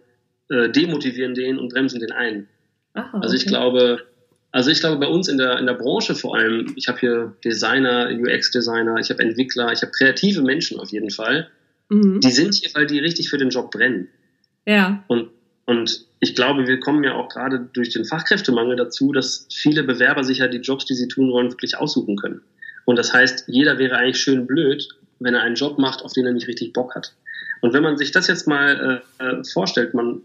äh, 0.48 0.68
demotivieren 0.68 1.34
den 1.34 1.58
und 1.58 1.72
bremsen 1.72 2.00
den 2.00 2.12
ein. 2.12 2.48
Aha, 2.94 3.20
also 3.20 3.34
ich 3.34 3.46
glaube, 3.46 4.04
also 4.52 4.70
ich 4.70 4.80
glaube 4.80 4.98
bei 4.98 5.08
uns 5.08 5.28
in 5.28 5.38
der, 5.38 5.58
in 5.58 5.66
der 5.66 5.74
Branche 5.74 6.14
vor 6.14 6.36
allem, 6.36 6.72
ich 6.76 6.86
habe 6.86 6.98
hier 7.00 7.36
Designer, 7.44 8.08
UX-Designer, 8.12 8.96
ich 8.98 9.10
habe 9.10 9.22
Entwickler, 9.22 9.72
ich 9.72 9.82
habe 9.82 9.90
kreative 9.90 10.42
Menschen 10.42 10.78
auf 10.78 10.90
jeden 10.90 11.10
Fall. 11.10 11.48
Mhm. 11.88 12.20
Die 12.20 12.30
sind 12.30 12.54
hier, 12.54 12.70
weil 12.74 12.86
die 12.86 12.98
richtig 12.98 13.30
für 13.30 13.38
den 13.38 13.50
Job 13.50 13.70
brennen. 13.70 14.08
Ja. 14.66 15.04
Und, 15.08 15.30
und 15.66 16.06
ich 16.20 16.34
glaube, 16.34 16.66
wir 16.66 16.80
kommen 16.80 17.04
ja 17.04 17.14
auch 17.14 17.28
gerade 17.28 17.68
durch 17.72 17.90
den 17.90 18.04
Fachkräftemangel 18.04 18.76
dazu, 18.76 19.12
dass 19.12 19.46
viele 19.52 19.82
Bewerber 19.82 20.24
sich 20.24 20.38
ja 20.38 20.48
die 20.48 20.58
Jobs, 20.58 20.84
die 20.84 20.94
sie 20.94 21.08
tun 21.08 21.30
wollen, 21.30 21.50
wirklich 21.50 21.76
aussuchen 21.76 22.16
können. 22.16 22.42
Und 22.84 22.98
das 22.98 23.12
heißt, 23.12 23.44
jeder 23.46 23.78
wäre 23.78 23.96
eigentlich 23.96 24.18
schön 24.18 24.46
blöd, 24.46 24.88
wenn 25.20 25.34
er 25.34 25.42
einen 25.42 25.54
Job 25.54 25.78
macht, 25.78 26.02
auf 26.02 26.12
den 26.12 26.26
er 26.26 26.32
nicht 26.32 26.48
richtig 26.48 26.72
Bock 26.72 26.94
hat. 26.94 27.14
Und 27.60 27.72
wenn 27.72 27.82
man 27.82 27.96
sich 27.96 28.10
das 28.10 28.26
jetzt 28.26 28.46
mal 28.46 29.02
äh, 29.18 29.24
äh 29.24 29.44
vorstellt, 29.44 29.94
man 29.94 30.22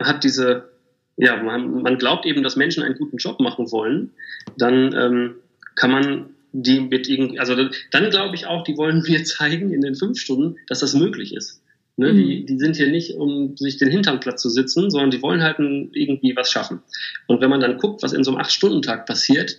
hat 0.00 0.24
diese, 0.24 0.68
ja, 1.16 1.42
man, 1.42 1.82
man, 1.82 1.96
glaubt 1.96 2.26
eben, 2.26 2.42
dass 2.42 2.56
Menschen 2.56 2.82
einen 2.82 2.98
guten 2.98 3.16
Job 3.16 3.40
machen 3.40 3.70
wollen, 3.72 4.10
dann 4.58 4.94
ähm, 4.94 5.34
kann 5.74 5.90
man 5.90 6.30
die 6.52 6.80
mit 6.80 7.08
irgendwie, 7.08 7.38
also 7.38 7.56
dann 7.56 8.10
glaube 8.10 8.34
ich 8.34 8.46
auch, 8.46 8.64
die 8.64 8.76
wollen 8.76 9.02
mir 9.08 9.24
zeigen 9.24 9.72
in 9.72 9.80
den 9.80 9.94
fünf 9.94 10.18
Stunden, 10.18 10.56
dass 10.66 10.80
das 10.80 10.94
möglich 10.94 11.34
ist. 11.34 11.62
Ne, 11.96 12.12
mhm. 12.12 12.16
die, 12.16 12.46
die 12.46 12.58
sind 12.58 12.76
hier 12.76 12.88
nicht, 12.88 13.16
um 13.16 13.54
sich 13.56 13.76
den 13.76 13.90
Hintern 13.90 14.20
platt 14.20 14.40
zu 14.40 14.48
sitzen, 14.48 14.90
sondern 14.90 15.10
die 15.10 15.20
wollen 15.20 15.42
halt 15.42 15.58
irgendwie 15.58 16.34
was 16.34 16.50
schaffen. 16.50 16.80
Und 17.26 17.42
wenn 17.42 17.50
man 17.50 17.60
dann 17.60 17.76
guckt, 17.76 18.02
was 18.02 18.14
in 18.14 18.24
so 18.24 18.30
einem 18.30 18.40
Acht-Stunden-Tag 18.40 19.04
passiert, 19.04 19.58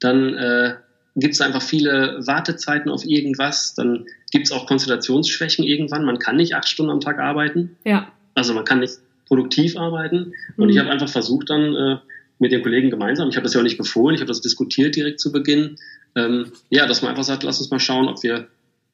dann 0.00 0.34
äh, 0.34 0.74
gibt 1.14 1.34
es 1.34 1.40
einfach 1.40 1.62
viele 1.62 2.18
Wartezeiten 2.26 2.90
auf 2.90 3.04
irgendwas, 3.04 3.74
dann 3.74 4.06
gibt 4.32 4.46
es 4.46 4.52
auch 4.52 4.66
Konzentrationsschwächen 4.66 5.64
irgendwann. 5.64 6.04
Man 6.04 6.18
kann 6.18 6.36
nicht 6.36 6.54
acht 6.54 6.68
Stunden 6.68 6.90
am 6.90 7.00
Tag 7.00 7.18
arbeiten. 7.18 7.76
Ja. 7.84 8.12
Also 8.34 8.52
man 8.54 8.64
kann 8.64 8.80
nicht 8.80 8.94
produktiv 9.26 9.76
arbeiten. 9.76 10.32
Und 10.56 10.64
mhm. 10.64 10.70
ich 10.70 10.78
habe 10.78 10.90
einfach 10.90 11.08
versucht 11.08 11.50
dann 11.50 11.74
äh, 11.76 11.96
mit 12.40 12.52
den 12.52 12.62
Kollegen 12.62 12.90
gemeinsam, 12.90 13.28
ich 13.28 13.36
habe 13.36 13.44
das 13.44 13.54
ja 13.54 13.60
auch 13.60 13.64
nicht 13.64 13.78
befohlen, 13.78 14.14
ich 14.14 14.20
habe 14.20 14.28
das 14.28 14.40
diskutiert 14.40 14.96
direkt 14.96 15.20
zu 15.20 15.30
Beginn, 15.30 15.76
ähm, 16.16 16.52
ja, 16.70 16.86
dass 16.86 17.02
man 17.02 17.10
einfach 17.10 17.22
sagt, 17.22 17.42
lass 17.42 17.60
uns 17.60 17.70
mal 17.70 17.78
schauen, 17.78 18.08
ob 18.08 18.22
wir 18.22 18.48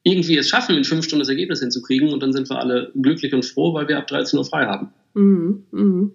irgendwie 0.07 0.37
es 0.37 0.49
schaffen, 0.49 0.75
in 0.75 0.83
fünf 0.83 1.05
Stunden 1.05 1.21
das 1.21 1.29
Ergebnis 1.29 1.59
hinzukriegen 1.59 2.09
und 2.09 2.21
dann 2.21 2.33
sind 2.33 2.49
wir 2.49 2.59
alle 2.59 2.91
glücklich 2.95 3.33
und 3.33 3.45
froh, 3.45 3.73
weil 3.73 3.87
wir 3.87 3.97
ab 3.97 4.07
13 4.07 4.39
Uhr 4.39 4.45
frei 4.45 4.65
haben. 4.65 4.89
Mhm, 5.13 5.63
mhm. 5.71 6.11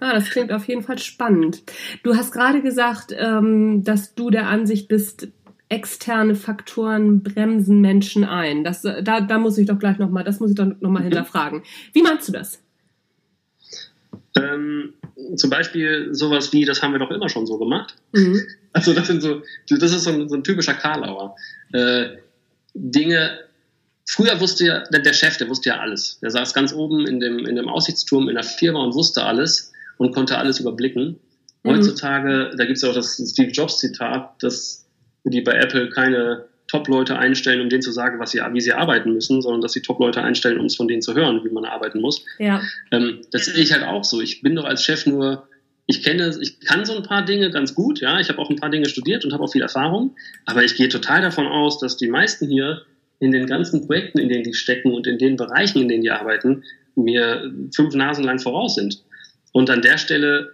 Ah, 0.00 0.12
das 0.14 0.30
klingt 0.30 0.52
auf 0.52 0.68
jeden 0.68 0.82
Fall 0.82 0.98
spannend. 0.98 1.62
Du 2.02 2.14
hast 2.14 2.32
gerade 2.32 2.62
gesagt, 2.62 3.14
ähm, 3.16 3.82
dass 3.84 4.14
du 4.14 4.30
der 4.30 4.48
Ansicht 4.48 4.88
bist, 4.88 5.28
externe 5.68 6.34
Faktoren 6.34 7.22
bremsen 7.22 7.80
Menschen 7.80 8.24
ein. 8.24 8.64
Das, 8.64 8.82
da, 8.82 9.20
da 9.20 9.38
muss 9.38 9.58
ich 9.58 9.66
doch 9.66 9.78
gleich 9.78 9.98
nochmal, 9.98 10.22
das 10.22 10.40
muss 10.40 10.50
ich 10.50 10.56
doch 10.56 10.66
nochmal 10.66 11.02
mhm. 11.02 11.06
hinterfragen. 11.06 11.62
Wie 11.92 12.02
meinst 12.02 12.28
du 12.28 12.32
das? 12.32 12.60
Ähm, 14.36 14.92
zum 15.36 15.50
Beispiel 15.50 16.08
sowas 16.12 16.52
wie, 16.52 16.64
das 16.64 16.82
haben 16.82 16.92
wir 16.92 16.98
doch 16.98 17.10
immer 17.10 17.28
schon 17.28 17.46
so 17.46 17.58
gemacht. 17.58 17.94
Mhm. 18.12 18.40
Also 18.72 18.92
das 18.92 19.06
sind 19.06 19.22
so, 19.22 19.42
das 19.70 19.92
ist 19.92 20.04
so 20.04 20.10
ein, 20.10 20.28
so 20.28 20.34
ein 20.34 20.44
typischer 20.44 20.74
Karlauer. 20.74 21.36
Äh, 21.72 22.16
Dinge. 22.74 23.38
Früher 24.06 24.38
wusste 24.40 24.66
ja, 24.66 24.84
der, 24.92 25.00
der 25.00 25.12
Chef, 25.14 25.38
der 25.38 25.48
wusste 25.48 25.70
ja 25.70 25.78
alles. 25.80 26.18
Der 26.20 26.30
saß 26.30 26.52
ganz 26.52 26.72
oben 26.72 27.06
in 27.06 27.20
dem, 27.20 27.46
in 27.46 27.56
dem 27.56 27.68
Aussichtsturm 27.68 28.28
in 28.28 28.34
der 28.34 28.44
Firma 28.44 28.84
und 28.84 28.94
wusste 28.94 29.24
alles 29.24 29.72
und 29.96 30.12
konnte 30.14 30.36
alles 30.36 30.60
überblicken. 30.60 31.18
Mhm. 31.62 31.70
Heutzutage, 31.70 32.50
da 32.56 32.64
gibt 32.64 32.76
es 32.76 32.84
auch 32.84 32.94
das 32.94 33.14
Steve 33.14 33.50
Jobs 33.50 33.78
Zitat, 33.78 34.42
dass 34.42 34.86
die 35.24 35.40
bei 35.40 35.52
Apple 35.52 35.88
keine 35.88 36.44
Top-Leute 36.68 37.18
einstellen, 37.18 37.60
um 37.60 37.68
denen 37.68 37.82
zu 37.82 37.92
sagen, 37.92 38.18
was 38.18 38.30
sie, 38.30 38.40
wie 38.52 38.60
sie 38.60 38.72
arbeiten 38.72 39.12
müssen, 39.12 39.40
sondern 39.42 39.60
dass 39.60 39.72
sie 39.72 39.82
Top-Leute 39.82 40.22
einstellen, 40.22 40.58
um 40.58 40.66
es 40.66 40.76
von 40.76 40.88
denen 40.88 41.02
zu 41.02 41.14
hören, 41.14 41.42
wie 41.44 41.50
man 41.50 41.64
arbeiten 41.64 42.00
muss. 42.00 42.24
Ja. 42.38 42.62
Ähm, 42.90 43.20
das 43.32 43.46
sehe 43.46 43.62
ich 43.62 43.72
halt 43.72 43.84
auch 43.84 44.04
so. 44.04 44.20
Ich 44.20 44.42
bin 44.42 44.54
doch 44.54 44.64
als 44.64 44.82
Chef 44.82 45.06
nur 45.06 45.46
ich 45.86 46.02
kenne, 46.02 46.34
ich 46.40 46.60
kann 46.60 46.84
so 46.84 46.96
ein 46.96 47.02
paar 47.02 47.24
Dinge 47.24 47.50
ganz 47.50 47.74
gut, 47.74 48.00
ja, 48.00 48.18
ich 48.18 48.28
habe 48.28 48.38
auch 48.38 48.48
ein 48.48 48.56
paar 48.56 48.70
Dinge 48.70 48.88
studiert 48.88 49.24
und 49.24 49.32
habe 49.32 49.44
auch 49.44 49.52
viel 49.52 49.62
Erfahrung, 49.62 50.16
aber 50.46 50.64
ich 50.64 50.76
gehe 50.76 50.88
total 50.88 51.20
davon 51.20 51.46
aus, 51.46 51.78
dass 51.78 51.96
die 51.96 52.08
meisten 52.08 52.48
hier 52.48 52.82
in 53.20 53.32
den 53.32 53.46
ganzen 53.46 53.86
Projekten, 53.86 54.18
in 54.18 54.28
denen 54.28 54.44
die 54.44 54.54
stecken 54.54 54.92
und 54.92 55.06
in 55.06 55.18
den 55.18 55.36
Bereichen, 55.36 55.82
in 55.82 55.88
denen 55.88 56.02
die 56.02 56.10
arbeiten, 56.10 56.64
mir 56.94 57.52
fünf 57.74 57.94
Nasen 57.94 58.24
lang 58.24 58.38
voraus 58.38 58.74
sind. 58.74 59.02
Und 59.52 59.70
an 59.70 59.82
der 59.82 59.98
Stelle 59.98 60.52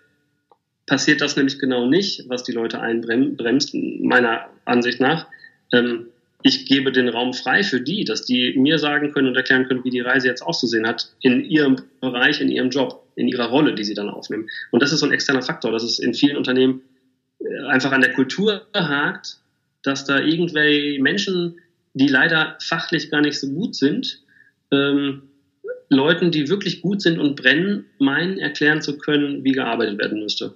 passiert 0.87 1.21
das 1.21 1.37
nämlich 1.37 1.59
genau 1.59 1.87
nicht, 1.87 2.29
was 2.29 2.43
die 2.43 2.53
Leute 2.53 2.81
einbremst, 2.81 3.75
meiner 3.75 4.47
Ansicht 4.65 5.01
nach. 5.01 5.27
Ähm, 5.73 6.07
ich 6.43 6.67
gebe 6.67 6.93
den 6.93 7.09
Raum 7.09 7.35
frei 7.35 7.63
für 7.63 7.81
die, 7.81 8.05
dass 8.05 8.25
die 8.25 8.55
mir 8.57 8.79
sagen 8.79 9.13
können 9.13 9.29
und 9.29 9.37
erklären 9.37 9.67
können, 9.67 9.85
wie 9.85 9.91
die 9.91 10.01
Reise 10.01 10.29
jetzt 10.29 10.43
auszusehen 10.43 10.87
hat, 10.87 11.13
in 11.21 11.45
ihrem 11.45 11.77
Bereich, 12.01 12.41
in 12.41 12.49
ihrem 12.49 12.71
Job, 12.71 13.07
in 13.17 13.29
ihrer 13.29 13.47
Rolle, 13.47 13.75
die 13.75 13.85
sie 13.85 13.95
dann 13.95 14.09
aufnehmen. 14.09 14.49
Und 14.71 14.83
das 14.83 14.93
ist 14.93 15.01
so 15.01 15.07
ein 15.07 15.13
externer 15.13 15.43
Faktor, 15.43 15.73
dass 15.73 15.83
es 15.83 15.99
in 15.99 16.15
vielen 16.15 16.37
Unternehmen 16.37 16.83
äh, 17.41 17.67
einfach 17.69 17.93
an 17.93 18.01
der 18.01 18.13
Kultur 18.13 18.67
hakt, 18.75 19.39
dass 19.83 20.05
da 20.05 20.21
irgendwelche 20.21 21.01
Menschen, 21.01 21.59
die 21.95 22.09
leider 22.09 22.57
fachlich 22.63 23.11
gar 23.11 23.21
nicht 23.21 23.39
so 23.39 23.49
gut 23.49 23.75
sind, 23.75 24.23
ähm, 24.71 25.23
Leuten, 25.89 26.31
die 26.31 26.49
wirklich 26.49 26.83
gut 26.83 27.03
sind 27.03 27.19
und 27.19 27.35
brennen, 27.35 27.87
meinen, 27.99 28.39
erklären 28.39 28.81
zu 28.81 28.97
können, 28.97 29.43
wie 29.43 29.53
gearbeitet 29.53 29.99
werden 29.99 30.21
müsste. 30.21 30.55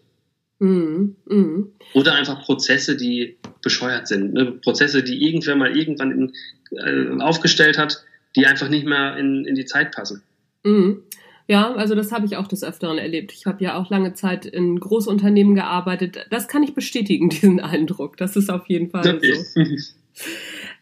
Mhm. 0.64 1.16
Mhm. 1.26 1.73
Oder 1.92 2.14
einfach 2.14 2.42
Prozesse, 2.42 2.97
die 2.97 3.37
bescheuert 3.62 4.09
sind. 4.09 4.33
Ne? 4.33 4.52
Prozesse, 4.62 5.02
die 5.02 5.23
irgendwer 5.26 5.56
mal 5.56 5.76
irgendwann 5.76 6.11
in, 6.11 6.33
äh, 6.78 7.23
aufgestellt 7.23 7.76
hat, 7.76 8.02
die 8.35 8.47
einfach 8.47 8.71
nicht 8.71 8.87
mehr 8.87 9.16
in, 9.18 9.44
in 9.44 9.54
die 9.54 9.66
Zeit 9.66 9.94
passen. 9.94 10.23
Mhm. 10.64 11.02
Ja, 11.47 11.75
also 11.75 11.94
das 11.94 12.11
habe 12.12 12.25
ich 12.25 12.38
auch 12.38 12.49
des 12.49 12.64
Öfteren 12.64 12.97
erlebt. 12.97 13.30
Ich 13.33 13.44
habe 13.44 13.62
ja 13.62 13.76
auch 13.76 13.90
lange 13.90 14.14
Zeit 14.14 14.47
in 14.47 14.80
Großunternehmen 14.80 15.54
gearbeitet. 15.54 16.26
Das 16.30 16.49
kann 16.49 16.62
ich 16.62 16.75
bestätigen, 16.75 17.28
diesen 17.30 17.61
Eindruck. 17.61 18.16
Das 18.16 18.35
ist 18.37 18.50
auf 18.50 18.66
jeden 18.68 18.88
Fall 18.88 19.16
okay. 19.16 19.35
so. 19.35 19.61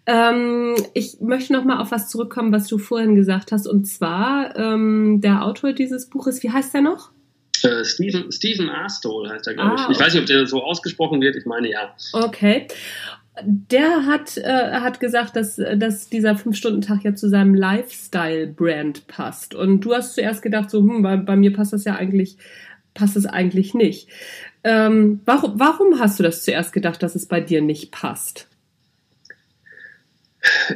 ähm, 0.07 0.77
ich 0.95 1.21
möchte 1.21 1.53
noch 1.55 1.65
mal 1.65 1.81
auf 1.81 1.91
was 1.91 2.09
zurückkommen, 2.09 2.53
was 2.53 2.69
du 2.69 2.79
vorhin 2.79 3.17
gesagt 3.17 3.51
hast. 3.51 3.67
Und 3.67 3.87
zwar 3.87 4.57
ähm, 4.57 5.21
der 5.21 5.45
Autor 5.45 5.73
dieses 5.73 6.09
Buches, 6.09 6.41
wie 6.45 6.51
heißt 6.51 6.73
der 6.73 6.83
noch? 6.83 7.11
Äh, 7.65 7.85
Stephen, 7.85 8.31
Stephen 8.33 8.69
Astol 8.69 9.29
heißt 9.29 9.47
er, 9.47 9.55
glaube 9.55 9.77
ah, 9.77 9.87
ich. 9.89 9.97
Ich 9.97 10.03
weiß 10.03 10.15
nicht, 10.15 10.23
ob 10.23 10.27
der 10.27 10.47
so 10.47 10.63
ausgesprochen 10.63 11.21
wird. 11.21 11.37
Ich 11.37 11.47
meine 11.47 11.71
ja. 11.71 11.95
Okay. 12.13 12.67
Der 13.45 14.05
hat, 14.05 14.37
äh, 14.37 14.73
hat 14.73 15.01
gesagt, 15.01 15.37
dass, 15.37 15.57
dass 15.57 16.09
dieser 16.09 16.37
Fünf-Stunden-Tag 16.37 17.03
ja 17.05 17.15
zu 17.15 17.29
seinem 17.29 17.55
Lifestyle-Brand 17.55 19.07
passt. 19.07 19.55
Und 19.55 19.81
du 19.81 19.95
hast 19.95 20.15
zuerst 20.15 20.43
gedacht, 20.43 20.71
so, 20.71 20.81
hm, 20.81 21.03
bei, 21.03 21.17
bei 21.17 21.37
mir 21.37 21.53
passt 21.53 21.73
das 21.73 21.85
ja 21.85 21.97
eigentlich, 21.97 22.37
passt 22.93 23.17
es 23.17 23.25
eigentlich 23.25 23.73
nicht. 23.73 24.09
Ähm, 24.65 25.21
warum, 25.25 25.59
warum 25.59 25.99
hast 25.99 26.19
du 26.19 26.23
das 26.23 26.45
zuerst 26.45 26.73
gedacht, 26.73 27.03
dass 27.03 27.15
es 27.15 27.27
bei 27.27 27.41
dir 27.41 27.63
nicht 27.63 27.91
passt? 27.91 28.49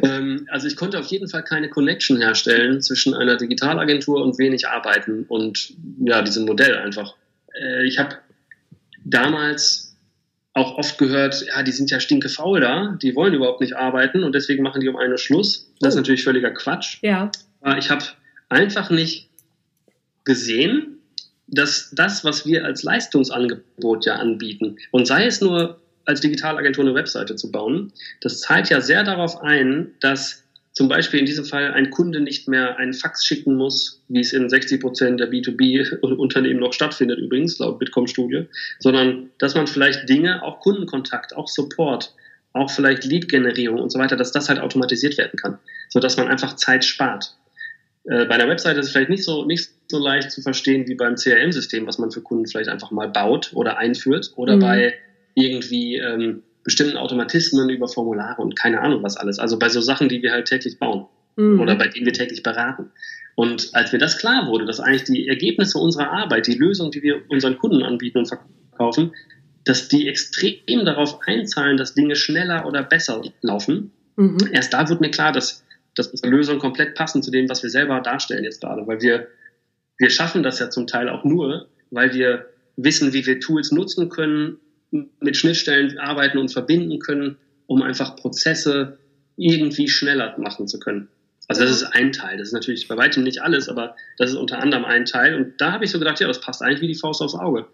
Ähm, 0.02 0.46
also 0.50 0.66
ich 0.66 0.76
konnte 0.76 0.98
auf 0.98 1.06
jeden 1.06 1.28
Fall 1.28 1.42
keine 1.42 1.68
Connection 1.68 2.18
herstellen 2.18 2.80
zwischen 2.80 3.14
einer 3.14 3.36
Digitalagentur 3.36 4.22
und 4.22 4.38
wenig 4.38 4.68
arbeiten 4.68 5.24
und 5.28 5.74
ja, 6.04 6.22
diesem 6.22 6.44
Modell 6.44 6.76
einfach. 6.76 7.14
Äh, 7.60 7.86
ich 7.86 7.98
habe 7.98 8.16
damals 9.04 9.96
auch 10.52 10.78
oft 10.78 10.98
gehört, 10.98 11.44
ja, 11.46 11.62
die 11.62 11.72
sind 11.72 11.90
ja 11.90 12.00
stinke 12.00 12.28
faul 12.28 12.60
da, 12.60 12.96
die 13.02 13.14
wollen 13.14 13.34
überhaupt 13.34 13.60
nicht 13.60 13.76
arbeiten 13.76 14.24
und 14.24 14.34
deswegen 14.34 14.62
machen 14.62 14.80
die 14.80 14.88
um 14.88 14.96
eine 14.96 15.18
Schluss. 15.18 15.70
Das 15.80 15.90
ist 15.90 15.96
oh. 15.96 16.00
natürlich 16.00 16.24
völliger 16.24 16.50
Quatsch. 16.50 16.98
Ja. 17.02 17.30
Aber 17.60 17.76
ich 17.76 17.90
habe 17.90 18.04
einfach 18.48 18.90
nicht 18.90 19.28
gesehen, 20.24 20.98
dass 21.46 21.90
das, 21.92 22.24
was 22.24 22.46
wir 22.46 22.64
als 22.64 22.82
Leistungsangebot 22.82 24.06
ja 24.06 24.16
anbieten, 24.16 24.78
und 24.90 25.06
sei 25.06 25.26
es 25.26 25.40
nur 25.40 25.80
als 26.06 26.20
Digitalagentur 26.20 26.84
eine 26.84 26.94
Webseite 26.94 27.36
zu 27.36 27.50
bauen. 27.50 27.92
Das 28.20 28.40
zahlt 28.40 28.70
ja 28.70 28.80
sehr 28.80 29.04
darauf 29.04 29.42
ein, 29.42 29.92
dass 30.00 30.44
zum 30.72 30.88
Beispiel 30.88 31.20
in 31.20 31.26
diesem 31.26 31.46
Fall 31.46 31.72
ein 31.72 31.90
Kunde 31.90 32.20
nicht 32.20 32.48
mehr 32.48 32.76
einen 32.76 32.92
Fax 32.92 33.24
schicken 33.24 33.56
muss, 33.56 34.02
wie 34.08 34.20
es 34.20 34.34
in 34.34 34.48
60 34.48 34.80
Prozent 34.80 35.20
der 35.20 35.30
B2B-Unternehmen 35.30 36.60
noch 36.60 36.74
stattfindet, 36.74 37.18
übrigens, 37.18 37.58
laut 37.58 37.78
Bitkom-Studie, 37.78 38.44
sondern 38.78 39.30
dass 39.38 39.54
man 39.54 39.66
vielleicht 39.66 40.06
Dinge, 40.08 40.42
auch 40.42 40.60
Kundenkontakt, 40.60 41.34
auch 41.34 41.48
Support, 41.48 42.14
auch 42.52 42.70
vielleicht 42.70 43.04
Lead-Generierung 43.04 43.80
und 43.80 43.90
so 43.90 43.98
weiter, 43.98 44.16
dass 44.16 44.32
das 44.32 44.50
halt 44.50 44.60
automatisiert 44.60 45.16
werden 45.16 45.38
kann, 45.38 45.58
sodass 45.88 46.18
man 46.18 46.28
einfach 46.28 46.56
Zeit 46.56 46.84
spart. 46.84 47.34
Äh, 48.04 48.26
bei 48.26 48.34
einer 48.34 48.48
Webseite 48.48 48.78
ist 48.78 48.86
es 48.86 48.92
vielleicht 48.92 49.10
nicht 49.10 49.24
so, 49.24 49.46
nicht 49.46 49.70
so 49.88 49.98
leicht 49.98 50.30
zu 50.30 50.42
verstehen 50.42 50.86
wie 50.88 50.94
beim 50.94 51.16
CRM-System, 51.16 51.86
was 51.86 51.98
man 51.98 52.10
für 52.10 52.20
Kunden 52.20 52.46
vielleicht 52.46 52.68
einfach 52.68 52.90
mal 52.90 53.08
baut 53.08 53.50
oder 53.54 53.78
einführt 53.78 54.32
oder 54.36 54.56
mhm. 54.56 54.60
bei 54.60 54.94
irgendwie 55.36 55.96
ähm, 55.96 56.42
bestimmten 56.64 56.96
Automatismen 56.96 57.70
über 57.70 57.86
Formulare 57.86 58.42
und 58.42 58.58
keine 58.58 58.80
Ahnung 58.80 59.04
was 59.04 59.16
alles. 59.16 59.38
Also 59.38 59.58
bei 59.58 59.68
so 59.68 59.80
Sachen, 59.80 60.08
die 60.08 60.22
wir 60.22 60.32
halt 60.32 60.46
täglich 60.46 60.78
bauen. 60.80 61.06
mhm. 61.36 61.60
oder 61.60 61.76
bei 61.76 61.88
denen 61.88 62.06
wir 62.06 62.12
täglich 62.12 62.42
beraten. 62.42 62.90
Und 63.34 63.70
als 63.74 63.92
mir 63.92 63.98
das 63.98 64.18
klar 64.18 64.46
wurde, 64.48 64.64
dass 64.64 64.80
eigentlich 64.80 65.04
die 65.04 65.28
Ergebnisse 65.28 65.78
unserer 65.78 66.10
Arbeit, 66.10 66.46
die 66.46 66.54
Lösung, 66.54 66.90
die 66.90 67.02
wir 67.02 67.22
unseren 67.28 67.58
Kunden 67.58 67.82
anbieten 67.82 68.18
und 68.18 68.26
verkaufen, 68.26 69.12
dass 69.64 69.88
die 69.88 70.08
extrem 70.08 70.84
darauf 70.84 71.20
einzahlen, 71.26 71.76
dass 71.76 71.94
Dinge 71.94 72.16
schneller 72.16 72.66
oder 72.66 72.82
besser 72.82 73.20
laufen, 73.42 73.92
mhm. 74.16 74.38
erst 74.52 74.72
da 74.72 74.88
wird 74.88 75.00
mir 75.00 75.10
klar, 75.10 75.32
dass, 75.32 75.64
dass 75.94 76.08
unsere 76.08 76.30
Lösungen 76.30 76.60
komplett 76.60 76.94
passen 76.94 77.22
zu 77.22 77.30
dem, 77.30 77.48
was 77.48 77.62
wir 77.62 77.70
selber 77.70 78.00
darstellen 78.00 78.44
jetzt 78.44 78.60
gerade. 78.60 78.86
Weil 78.86 79.02
wir, 79.02 79.28
wir 79.98 80.10
schaffen 80.10 80.42
das 80.42 80.58
ja 80.58 80.70
zum 80.70 80.86
Teil 80.86 81.08
auch 81.08 81.24
nur, 81.24 81.68
weil 81.90 82.14
wir 82.14 82.46
wissen, 82.76 83.12
wie 83.12 83.26
wir 83.26 83.40
Tools 83.40 83.70
nutzen 83.72 84.08
können, 84.08 84.58
mit 84.90 85.36
Schnittstellen 85.36 85.98
arbeiten 85.98 86.38
und 86.38 86.52
verbinden 86.52 86.98
können, 86.98 87.36
um 87.66 87.82
einfach 87.82 88.16
Prozesse 88.16 88.98
irgendwie 89.36 89.88
schneller 89.88 90.38
machen 90.38 90.68
zu 90.68 90.78
können. 90.78 91.08
Also 91.48 91.62
das 91.62 91.70
ist 91.70 91.84
ein 91.84 92.12
Teil. 92.12 92.38
Das 92.38 92.48
ist 92.48 92.54
natürlich 92.54 92.88
bei 92.88 92.96
weitem 92.96 93.22
nicht 93.22 93.42
alles, 93.42 93.68
aber 93.68 93.94
das 94.18 94.30
ist 94.30 94.36
unter 94.36 94.58
anderem 94.58 94.84
ein 94.84 95.04
Teil. 95.04 95.36
Und 95.36 95.60
da 95.60 95.72
habe 95.72 95.84
ich 95.84 95.90
so 95.90 95.98
gedacht, 95.98 96.18
ja, 96.20 96.26
das 96.26 96.40
passt 96.40 96.62
eigentlich 96.62 96.80
wie 96.80 96.88
die 96.88 96.98
Faust 96.98 97.22
aufs 97.22 97.34
Auge. 97.34 97.66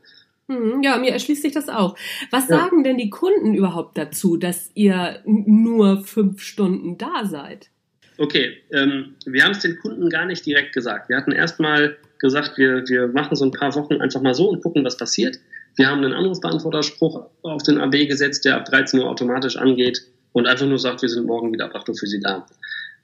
Hm, 0.48 0.82
ja, 0.82 0.98
mir 0.98 1.12
erschließt 1.12 1.42
sich 1.42 1.52
das 1.52 1.68
auch. 1.68 1.96
Was 2.30 2.48
ja. 2.48 2.58
sagen 2.58 2.84
denn 2.84 2.98
die 2.98 3.10
Kunden 3.10 3.54
überhaupt 3.54 3.96
dazu, 3.96 4.36
dass 4.36 4.70
ihr 4.74 5.20
nur 5.24 6.04
fünf 6.04 6.42
Stunden 6.42 6.98
da 6.98 7.24
seid? 7.24 7.70
Okay, 8.18 8.58
ähm, 8.72 9.14
wir 9.24 9.44
haben 9.44 9.52
es 9.52 9.60
den 9.60 9.78
Kunden 9.78 10.10
gar 10.10 10.26
nicht 10.26 10.44
direkt 10.44 10.74
gesagt. 10.74 11.08
Wir 11.08 11.16
hatten 11.16 11.32
erstmal 11.32 11.96
gesagt, 12.18 12.58
wir, 12.58 12.86
wir 12.86 13.08
machen 13.08 13.36
so 13.36 13.44
ein 13.44 13.52
paar 13.52 13.74
Wochen 13.74 13.94
einfach 14.00 14.20
mal 14.20 14.34
so 14.34 14.48
und 14.50 14.62
gucken, 14.62 14.84
was 14.84 14.96
passiert. 14.96 15.38
Wir 15.76 15.88
haben 15.88 16.04
einen 16.04 16.12
Anrufbeantworterspruch 16.12 17.26
auf 17.42 17.62
den 17.62 17.78
AB 17.78 18.06
gesetzt, 18.06 18.44
der 18.44 18.56
ab 18.56 18.66
13 18.66 19.00
Uhr 19.00 19.08
automatisch 19.08 19.56
angeht 19.56 20.02
und 20.32 20.46
einfach 20.46 20.66
nur 20.66 20.78
sagt, 20.78 21.02
wir 21.02 21.08
sind 21.08 21.26
morgen 21.26 21.52
wieder 21.52 21.66
ab 21.66 21.74
8 21.74 21.88
Uhr 21.88 21.94
für 21.94 22.06
Sie 22.06 22.20
da. 22.20 22.46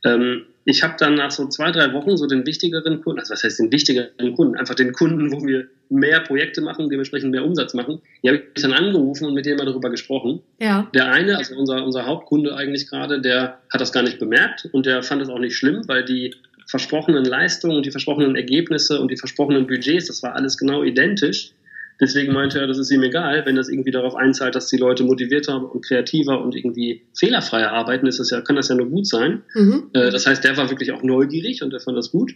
Ähm, 0.05 0.47
ich 0.65 0.83
habe 0.83 0.95
dann 0.99 1.15
nach 1.15 1.31
so 1.31 1.49
zwei, 1.49 1.71
drei 1.71 1.93
Wochen 1.95 2.17
so 2.17 2.27
den 2.27 2.47
wichtigeren 2.47 3.03
Kunden, 3.03 3.21
also 3.21 3.33
was 3.33 3.43
heißt 3.43 3.59
den 3.59 3.73
wichtigeren 3.73 4.35
Kunden, 4.35 4.55
einfach 4.55 4.75
den 4.75 4.93
Kunden, 4.93 5.33
wo 5.33 5.45
wir 5.45 5.67
mehr 5.89 6.21
Projekte 6.21 6.61
machen, 6.61 6.91
dementsprechend 6.91 7.31
mehr 7.31 7.45
Umsatz 7.45 7.73
machen, 7.73 8.03
die 8.23 8.29
habe 8.29 8.43
ich 8.55 8.63
dann 8.63 8.75
angerufen 8.75 9.25
und 9.25 9.35
mit 9.35 9.47
denen 9.47 9.57
mal 9.57 9.65
darüber 9.65 9.89
gesprochen. 9.89 10.41
Ja. 10.61 10.87
Der 10.95 11.11
eine, 11.11 11.39
also 11.39 11.57
unser, 11.57 11.85
unser 11.85 12.05
Hauptkunde 12.05 12.55
eigentlich 12.55 12.89
gerade, 12.89 13.21
der 13.23 13.59
hat 13.73 13.81
das 13.81 13.93
gar 13.93 14.03
nicht 14.03 14.19
bemerkt 14.19 14.69
und 14.73 14.85
der 14.85 15.03
fand 15.03 15.23
es 15.23 15.31
auch 15.31 15.39
nicht 15.39 15.57
schlimm, 15.57 15.83
weil 15.87 16.05
die 16.05 16.35
versprochenen 16.67 17.25
Leistungen, 17.25 17.83
die 17.83 17.91
versprochenen 17.91 18.37
Ergebnisse 18.37 19.01
und 19.01 19.11
die 19.11 19.17
versprochenen 19.17 19.67
Budgets, 19.67 20.09
das 20.09 20.23
war 20.23 20.35
alles 20.37 20.59
genau 20.59 20.85
identisch. 20.85 21.53
Deswegen 22.01 22.33
meinte 22.33 22.61
er, 22.61 22.67
das 22.69 22.79
ist 22.79 22.91
ihm 22.93 23.03
egal, 23.03 23.45
wenn 23.45 23.57
das 23.57 23.69
irgendwie 23.69 23.91
darauf 23.91 24.15
einzahlt, 24.15 24.55
dass 24.55 24.69
die 24.69 24.77
Leute 24.77 25.03
motivierter 25.03 25.73
und 25.73 25.85
kreativer 25.85 26.41
und 26.41 26.55
irgendwie 26.55 27.03
fehlerfreier 27.19 27.73
arbeiten, 27.73 28.07
ist 28.07 28.21
das 28.21 28.31
ja, 28.31 28.41
kann 28.41 28.57
das 28.57 28.69
ja 28.69 28.77
nur 28.77 28.89
gut 28.89 29.07
sein. 29.07 29.43
Mhm. 29.55 29.91
Äh, 29.95 30.11
das 30.11 30.27
heißt, 30.27 30.45
der 30.45 30.57
war 30.57 30.71
wirklich 30.71 30.93
auch 30.93 31.03
neugierig 31.03 31.63
und 31.63 31.73
der 31.73 31.81
fand 31.81 31.97
das 31.97 32.13
gut. 32.13 32.35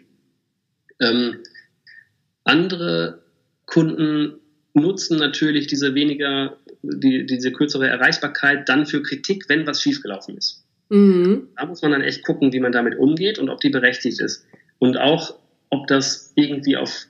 Ähm, 1.00 1.38
andere 2.45 3.23
Kunden 3.66 4.40
nutzen 4.75 5.19
natürlich 5.19 5.69
diese 5.69 5.95
weniger, 5.95 6.57
die, 6.83 7.25
diese 7.26 7.52
kürzere 7.52 7.87
Erreichbarkeit 7.87 8.69
dann 8.69 8.87
für 8.87 9.02
Kritik, 9.02 9.45
wenn 9.49 9.66
was 9.66 9.81
schiefgelaufen 9.81 10.37
ist. 10.37 10.64
Mhm. 10.88 11.49
Da 11.57 11.66
muss 11.66 11.83
man 11.83 11.92
dann 11.92 12.02
echt 12.02 12.25
gucken, 12.25 12.52
wie 12.52 12.61
man 12.61 12.73
damit 12.73 12.99
umgeht 12.99 13.38
und 13.38 13.49
ob 13.49 13.61
die 13.61 13.71
berechtigt 13.71 14.21
ist. 14.21 14.45
Und 14.78 14.99
auch, 14.99 15.38
ob 15.71 15.87
das 15.87 16.33
irgendwie 16.35 16.76
auf 16.76 17.07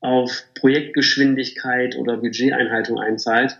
auf 0.00 0.44
Projektgeschwindigkeit 0.54 1.96
oder 1.96 2.16
Budgeteinhaltung 2.16 2.98
einzahlt 2.98 3.58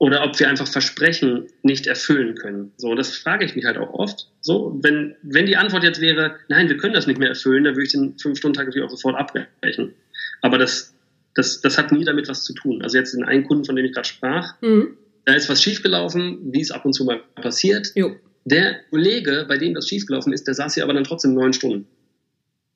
oder 0.00 0.24
ob 0.24 0.38
wir 0.40 0.48
einfach 0.48 0.66
Versprechen 0.66 1.48
nicht 1.62 1.86
erfüllen 1.86 2.34
können. 2.34 2.72
So, 2.78 2.94
das 2.94 3.14
frage 3.14 3.44
ich 3.44 3.54
mich 3.54 3.66
halt 3.66 3.76
auch 3.76 3.92
oft. 3.92 4.28
So, 4.40 4.78
wenn, 4.82 5.14
wenn 5.22 5.44
die 5.44 5.56
Antwort 5.56 5.84
jetzt 5.84 6.00
wäre, 6.00 6.36
nein, 6.48 6.70
wir 6.70 6.78
können 6.78 6.94
das 6.94 7.06
nicht 7.06 7.18
mehr 7.20 7.28
erfüllen, 7.28 7.64
dann 7.64 7.74
würde 7.74 7.84
ich 7.84 7.92
den 7.92 8.16
Fünf-Stunden-Tag 8.18 8.66
natürlich 8.66 8.86
auch 8.86 8.90
sofort 8.90 9.16
abbrechen. 9.16 9.92
Aber 10.40 10.56
das, 10.56 10.94
das, 11.34 11.60
das 11.60 11.76
hat 11.76 11.92
nie 11.92 12.04
damit 12.04 12.28
was 12.28 12.44
zu 12.44 12.54
tun. 12.54 12.80
Also 12.80 12.96
jetzt 12.96 13.12
den 13.12 13.24
einen 13.24 13.44
Kunden, 13.44 13.66
von 13.66 13.76
dem 13.76 13.84
ich 13.84 13.92
gerade 13.92 14.08
sprach, 14.08 14.54
mhm. 14.62 14.96
da 15.26 15.34
ist 15.34 15.50
was 15.50 15.62
schiefgelaufen, 15.62 16.50
wie 16.50 16.62
es 16.62 16.70
ab 16.70 16.86
und 16.86 16.94
zu 16.94 17.04
mal 17.04 17.20
passiert. 17.34 17.92
Jo. 17.94 18.16
Der 18.46 18.80
Kollege, 18.88 19.44
bei 19.46 19.58
dem 19.58 19.74
das 19.74 19.86
schiefgelaufen 19.86 20.32
ist, 20.32 20.46
der 20.46 20.54
saß 20.54 20.74
hier 20.74 20.84
aber 20.84 20.94
dann 20.94 21.04
trotzdem 21.04 21.34
neun 21.34 21.52
Stunden. 21.52 21.86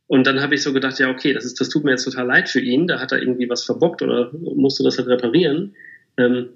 Und 0.07 0.27
dann 0.27 0.41
habe 0.41 0.55
ich 0.55 0.63
so 0.63 0.73
gedacht, 0.73 0.99
ja, 0.99 1.11
okay, 1.11 1.33
das, 1.33 1.45
ist, 1.45 1.61
das 1.61 1.69
tut 1.69 1.85
mir 1.85 1.93
jetzt 1.93 2.05
total 2.05 2.27
leid 2.27 2.49
für 2.49 2.61
ihn. 2.61 2.87
Da 2.87 3.01
hat 3.01 3.13
er 3.13 3.21
irgendwie 3.21 3.49
was 3.49 3.65
verbockt 3.65 4.03
oder 4.03 4.31
musste 4.33 4.85
das 4.85 4.99
halt 4.99 5.09
reparieren. 5.09 5.75
Ähm, 6.19 6.51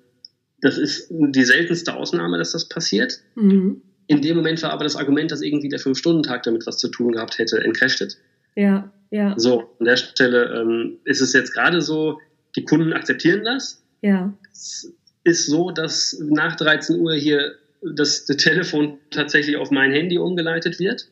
das 0.61 0.77
ist 0.77 1.09
die 1.11 1.45
seltenste 1.45 1.95
Ausnahme, 1.95 2.39
dass 2.39 2.53
das 2.53 2.69
passiert. 2.69 3.21
Mhm. 3.37 3.83
In 4.07 4.23
dem 4.23 4.37
Moment 4.37 4.63
war 4.63 4.71
aber 4.71 4.85
das 4.85 4.97
Argument, 4.97 5.31
dass 5.31 5.43
irgendwie 5.43 5.69
der 5.69 5.79
Fünf-Stunden-Tag 5.79 6.43
damit 6.43 6.67
was 6.67 6.79
zu 6.79 6.89
tun 6.89 7.13
gehabt 7.13 7.39
hätte, 7.39 7.63
entkräftet. 7.63 8.19
Ja, 8.55 8.91
ja. 9.11 9.35
So, 9.39 9.71
an 9.79 9.87
der 9.87 9.97
Stelle 9.97 10.61
ähm, 10.61 10.99
ist 11.05 11.21
es 11.21 11.33
jetzt 11.33 11.53
gerade 11.53 11.81
so, 11.81 12.19
die 12.57 12.65
Kunden 12.65 12.93
akzeptieren 12.93 13.45
das. 13.45 13.83
Ja. 14.03 14.33
Es 14.53 14.93
ist 15.25 15.47
so, 15.47 15.71
dass 15.71 16.21
nach 16.29 16.57
13 16.57 17.01
Uhr 17.01 17.15
hier 17.15 17.55
das, 17.83 18.25
das 18.25 18.37
Telefon 18.37 18.99
tatsächlich 19.11 19.57
auf 19.57 19.71
mein 19.71 19.93
Handy 19.93 20.19
umgeleitet 20.19 20.79
wird. 20.79 21.09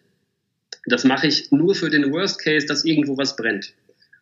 Das 0.87 1.05
mache 1.05 1.27
ich 1.27 1.51
nur 1.51 1.75
für 1.75 1.91
den 1.91 2.13
Worst 2.13 2.43
Case, 2.43 2.67
dass 2.67 2.85
irgendwo 2.85 3.17
was 3.19 3.37
brennt. 3.37 3.75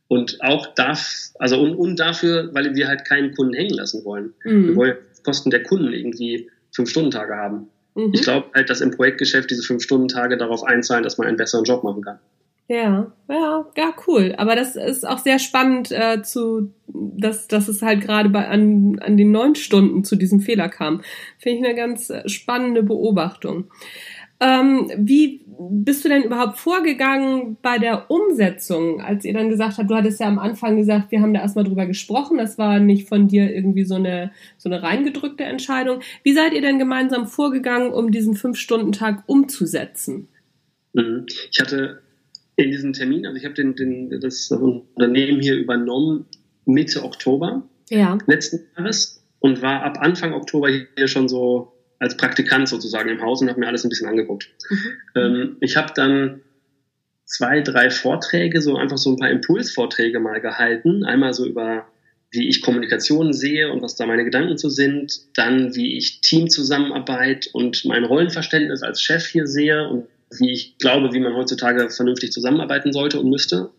Und 0.08 0.38
auch 0.42 0.74
darf, 0.74 1.30
also 1.38 1.60
und, 1.60 1.74
und 1.74 1.96
dafür, 1.98 2.50
weil 2.52 2.74
wir 2.74 2.88
halt 2.88 3.04
keinen 3.04 3.34
Kunden 3.34 3.54
hängen 3.54 3.74
lassen 3.74 4.04
wollen. 4.04 4.34
Mhm. 4.44 4.68
Wir 4.68 4.76
wollen 4.76 4.96
Kosten 5.24 5.50
der 5.50 5.62
Kunden 5.62 5.92
irgendwie 5.92 6.50
Fünf-Stunden-Tage 6.74 7.34
haben. 7.34 7.68
Mhm. 7.94 8.12
Ich 8.12 8.22
glaube 8.22 8.48
halt, 8.54 8.68
dass 8.70 8.80
im 8.80 8.90
Projektgeschäft 8.90 9.50
diese 9.50 9.62
Fünf-Stunden-Tage 9.62 10.36
darauf 10.36 10.64
einzahlen, 10.64 11.04
dass 11.04 11.18
man 11.18 11.26
einen 11.26 11.36
besseren 11.36 11.64
Job 11.64 11.84
machen 11.84 12.02
kann. 12.02 12.18
Ja, 12.66 13.12
ja, 13.28 13.66
ja, 13.76 13.94
cool. 14.06 14.34
Aber 14.38 14.56
das 14.56 14.74
ist 14.74 15.06
auch 15.06 15.18
sehr 15.18 15.38
spannend 15.38 15.92
äh, 15.92 16.22
zu, 16.22 16.72
dass, 16.86 17.46
dass 17.46 17.68
es 17.68 17.82
halt 17.82 18.00
gerade 18.00 18.30
bei 18.30 18.48
an, 18.48 18.98
an 19.00 19.18
den 19.18 19.32
neun 19.32 19.54
Stunden 19.54 20.02
zu 20.02 20.16
diesem 20.16 20.40
Fehler 20.40 20.70
kam. 20.70 21.02
Finde 21.38 21.58
ich 21.58 21.64
eine 21.64 21.74
ganz 21.74 22.10
spannende 22.24 22.82
Beobachtung. 22.82 23.70
Ähm, 24.40 24.90
wie 24.96 25.44
bist 25.46 26.04
du 26.04 26.08
denn 26.08 26.24
überhaupt 26.24 26.58
vorgegangen 26.58 27.56
bei 27.62 27.78
der 27.78 28.10
Umsetzung, 28.10 29.00
als 29.00 29.24
ihr 29.24 29.32
dann 29.32 29.48
gesagt 29.48 29.78
habt, 29.78 29.90
du 29.90 29.94
hattest 29.94 30.20
ja 30.20 30.26
am 30.26 30.38
Anfang 30.38 30.76
gesagt, 30.76 31.10
wir 31.12 31.20
haben 31.20 31.32
da 31.32 31.40
erstmal 31.40 31.64
drüber 31.64 31.86
gesprochen, 31.86 32.38
das 32.38 32.58
war 32.58 32.80
nicht 32.80 33.08
von 33.08 33.28
dir 33.28 33.54
irgendwie 33.54 33.84
so 33.84 33.94
eine, 33.94 34.32
so 34.58 34.68
eine 34.68 34.82
reingedrückte 34.82 35.44
Entscheidung. 35.44 36.00
Wie 36.22 36.32
seid 36.32 36.52
ihr 36.52 36.62
denn 36.62 36.78
gemeinsam 36.78 37.26
vorgegangen, 37.26 37.92
um 37.92 38.10
diesen 38.10 38.34
Fünf-Stunden-Tag 38.34 39.22
umzusetzen? 39.26 40.28
Mhm. 40.92 41.26
Ich 41.50 41.60
hatte 41.60 42.02
in 42.56 42.70
diesem 42.70 42.92
Termin, 42.92 43.26
also 43.26 43.36
ich 43.36 43.44
habe 43.44 43.54
den, 43.54 43.74
den, 43.74 44.20
das 44.20 44.50
Unternehmen 44.50 45.40
hier 45.40 45.56
übernommen 45.56 46.26
Mitte 46.66 47.02
Oktober 47.02 47.62
ja. 47.90 48.18
letzten 48.26 48.60
Jahres 48.76 49.24
und 49.40 49.60
war 49.62 49.82
ab 49.82 49.98
Anfang 50.00 50.32
Oktober 50.32 50.68
hier 50.68 51.08
schon 51.08 51.28
so 51.28 51.73
als 51.98 52.16
Praktikant 52.16 52.68
sozusagen 52.68 53.08
im 53.08 53.22
Haus 53.22 53.40
und 53.40 53.48
habe 53.48 53.60
mir 53.60 53.68
alles 53.68 53.84
ein 53.84 53.88
bisschen 53.88 54.08
angeguckt. 54.08 54.50
Mhm. 54.68 54.78
Ähm, 55.14 55.56
ich 55.60 55.76
habe 55.76 55.92
dann 55.94 56.40
zwei, 57.24 57.60
drei 57.60 57.90
Vorträge, 57.90 58.60
so 58.60 58.76
einfach 58.76 58.98
so 58.98 59.10
ein 59.10 59.16
paar 59.16 59.30
Impulsvorträge 59.30 60.20
mal 60.20 60.40
gehalten. 60.40 61.04
Einmal 61.04 61.32
so 61.32 61.46
über, 61.46 61.86
wie 62.30 62.48
ich 62.48 62.62
Kommunikation 62.62 63.32
sehe 63.32 63.72
und 63.72 63.82
was 63.82 63.96
da 63.96 64.06
meine 64.06 64.24
Gedanken 64.24 64.58
zu 64.58 64.68
sind. 64.68 65.12
Dann, 65.34 65.74
wie 65.74 65.96
ich 65.96 66.20
Teamzusammenarbeit 66.20 67.48
und 67.52 67.84
mein 67.84 68.04
Rollenverständnis 68.04 68.82
als 68.82 69.02
Chef 69.02 69.26
hier 69.26 69.46
sehe 69.46 69.88
und 69.88 70.06
wie 70.38 70.52
ich 70.52 70.78
glaube, 70.78 71.12
wie 71.12 71.20
man 71.20 71.34
heutzutage 71.34 71.88
vernünftig 71.90 72.32
zusammenarbeiten 72.32 72.92
sollte 72.92 73.20
und 73.20 73.30
müsste. 73.30 73.70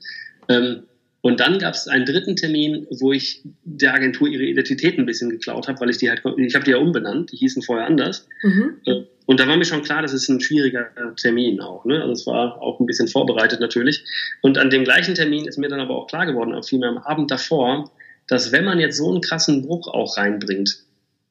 Ähm, 0.48 0.84
und 1.26 1.40
dann 1.40 1.58
gab 1.58 1.74
es 1.74 1.88
einen 1.88 2.06
dritten 2.06 2.36
Termin, 2.36 2.86
wo 3.00 3.12
ich 3.12 3.42
der 3.64 3.96
Agentur 3.96 4.28
ihre 4.28 4.44
Identität 4.44 5.00
ein 5.00 5.08
bisschen 5.08 5.32
geklaut 5.32 5.68
habe, 5.68 5.80
weil 5.80 5.90
ich 5.90 5.98
die 5.98 6.08
halt, 6.08 6.22
ich 6.38 6.54
habe 6.54 6.66
die 6.66 6.70
ja 6.70 6.78
umbenannt, 6.78 7.32
die 7.32 7.38
hießen 7.38 7.64
vorher 7.64 7.88
anders. 7.88 8.28
Mhm. 8.44 8.76
Äh, 8.86 9.06
und 9.26 9.40
da 9.40 9.48
war 9.48 9.58
mir 9.58 9.66
schon 9.66 9.82
klar, 9.82 10.04
das 10.04 10.14
ist 10.14 10.30
ein 10.30 10.40
schwieriger 10.40 10.92
Termin 11.20 11.62
auch. 11.62 11.84
Ne? 11.84 12.00
Also 12.00 12.12
es 12.12 12.28
war 12.28 12.62
auch 12.62 12.80
ein 12.80 12.86
bisschen 12.86 13.08
vorbereitet 13.08 13.60
natürlich. 13.60 14.06
Und 14.44 14.60
an 14.60 14.70
dem 14.70 14.84
gleichen 14.84 15.16
Termin 15.16 15.48
ist 15.48 15.58
mir 15.58 15.68
dann 15.68 15.80
aber 15.80 15.96
auch 15.96 16.06
klar 16.06 16.28
geworden, 16.28 16.54
auch 16.54 16.64
vielmehr 16.64 16.90
am 16.90 17.00
Abend 17.00 17.32
davor, 17.32 17.90
dass 18.28 18.52
wenn 18.52 18.64
man 18.64 18.80
jetzt 18.80 18.98
so 18.98 19.10
einen 19.10 19.22
krassen 19.22 19.64
Bruch 19.64 19.88
auch 19.88 20.18
reinbringt, 20.18 20.84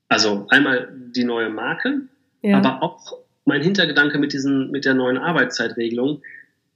also 0.09 0.49
einmal 0.49 0.89
die 1.15 1.23
neue 1.23 1.51
Marke, 1.51 2.01
ja. 2.43 2.57
aber 2.59 2.83
auch 2.83 3.17
mein 3.45 3.63
Hintergedanke 3.63 4.19
mit 4.19 4.33
diesen, 4.33 4.73
mit 4.73 4.87
der 4.87 4.95
neuen 4.95 5.19
Arbeitszeitregelung, 5.19 6.21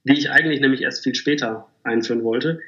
die 0.04 0.16
ich 0.16 0.30
eigentlich 0.30 0.60
nämlich 0.60 0.82
erst 0.82 1.02
viel 1.02 1.16
später 1.16 1.66
einführen 1.88 2.24
wollte. 2.24 2.60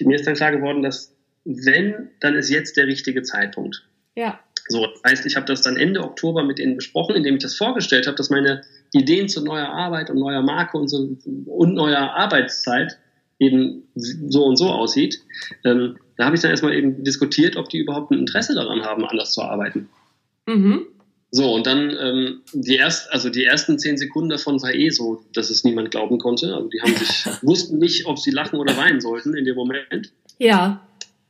Mir 0.00 0.16
ist 0.16 0.26
dann 0.26 0.34
klar 0.34 0.52
geworden, 0.52 0.82
dass 0.82 1.14
wenn, 1.44 2.10
dann 2.20 2.34
ist 2.34 2.50
jetzt 2.50 2.76
der 2.76 2.86
richtige 2.86 3.22
Zeitpunkt. 3.22 3.86
Ja. 4.14 4.40
So, 4.68 4.86
das 4.86 5.02
heißt, 5.04 5.26
ich 5.26 5.36
habe 5.36 5.46
das 5.46 5.62
dann 5.62 5.76
Ende 5.76 6.02
Oktober 6.02 6.42
mit 6.42 6.58
ihnen 6.58 6.76
besprochen, 6.76 7.16
indem 7.16 7.36
ich 7.36 7.42
das 7.42 7.54
vorgestellt 7.54 8.06
habe, 8.06 8.16
dass 8.16 8.30
meine 8.30 8.62
Ideen 8.92 9.28
zu 9.28 9.44
neuer 9.44 9.68
Arbeit 9.68 10.08
und 10.10 10.18
neuer 10.18 10.42
Marke 10.42 10.78
und, 10.78 10.88
so, 10.88 11.16
und 11.46 11.74
neuer 11.74 12.14
Arbeitszeit 12.14 12.98
eben 13.38 13.82
so 13.94 14.44
und 14.44 14.56
so 14.56 14.70
aussieht. 14.70 15.20
Ähm, 15.64 15.98
da 16.16 16.26
habe 16.26 16.36
ich 16.36 16.42
dann 16.42 16.50
erstmal 16.50 16.74
eben 16.74 17.04
diskutiert, 17.04 17.56
ob 17.56 17.68
die 17.68 17.78
überhaupt 17.78 18.10
ein 18.10 18.18
Interesse 18.20 18.54
daran 18.54 18.82
haben, 18.82 19.04
anders 19.04 19.32
zu 19.32 19.42
arbeiten. 19.42 19.88
Mhm. 20.46 20.86
So, 21.34 21.52
und 21.52 21.66
dann 21.66 21.90
ähm, 22.00 22.42
die, 22.52 22.76
erst, 22.76 23.12
also 23.12 23.28
die 23.28 23.42
ersten 23.42 23.76
zehn 23.76 23.98
Sekunden 23.98 24.28
davon 24.28 24.62
war 24.62 24.72
eh 24.72 24.90
so, 24.90 25.24
dass 25.32 25.50
es 25.50 25.64
niemand 25.64 25.90
glauben 25.90 26.18
konnte. 26.18 26.54
Also 26.54 26.68
die 26.68 26.80
haben 26.80 26.94
sich, 26.94 27.26
wussten 27.42 27.78
nicht, 27.78 28.06
ob 28.06 28.20
sie 28.20 28.30
lachen 28.30 28.60
oder 28.60 28.76
weinen 28.76 29.00
sollten 29.00 29.36
in 29.36 29.44
dem 29.44 29.56
Moment. 29.56 30.12
Ja. 30.38 30.86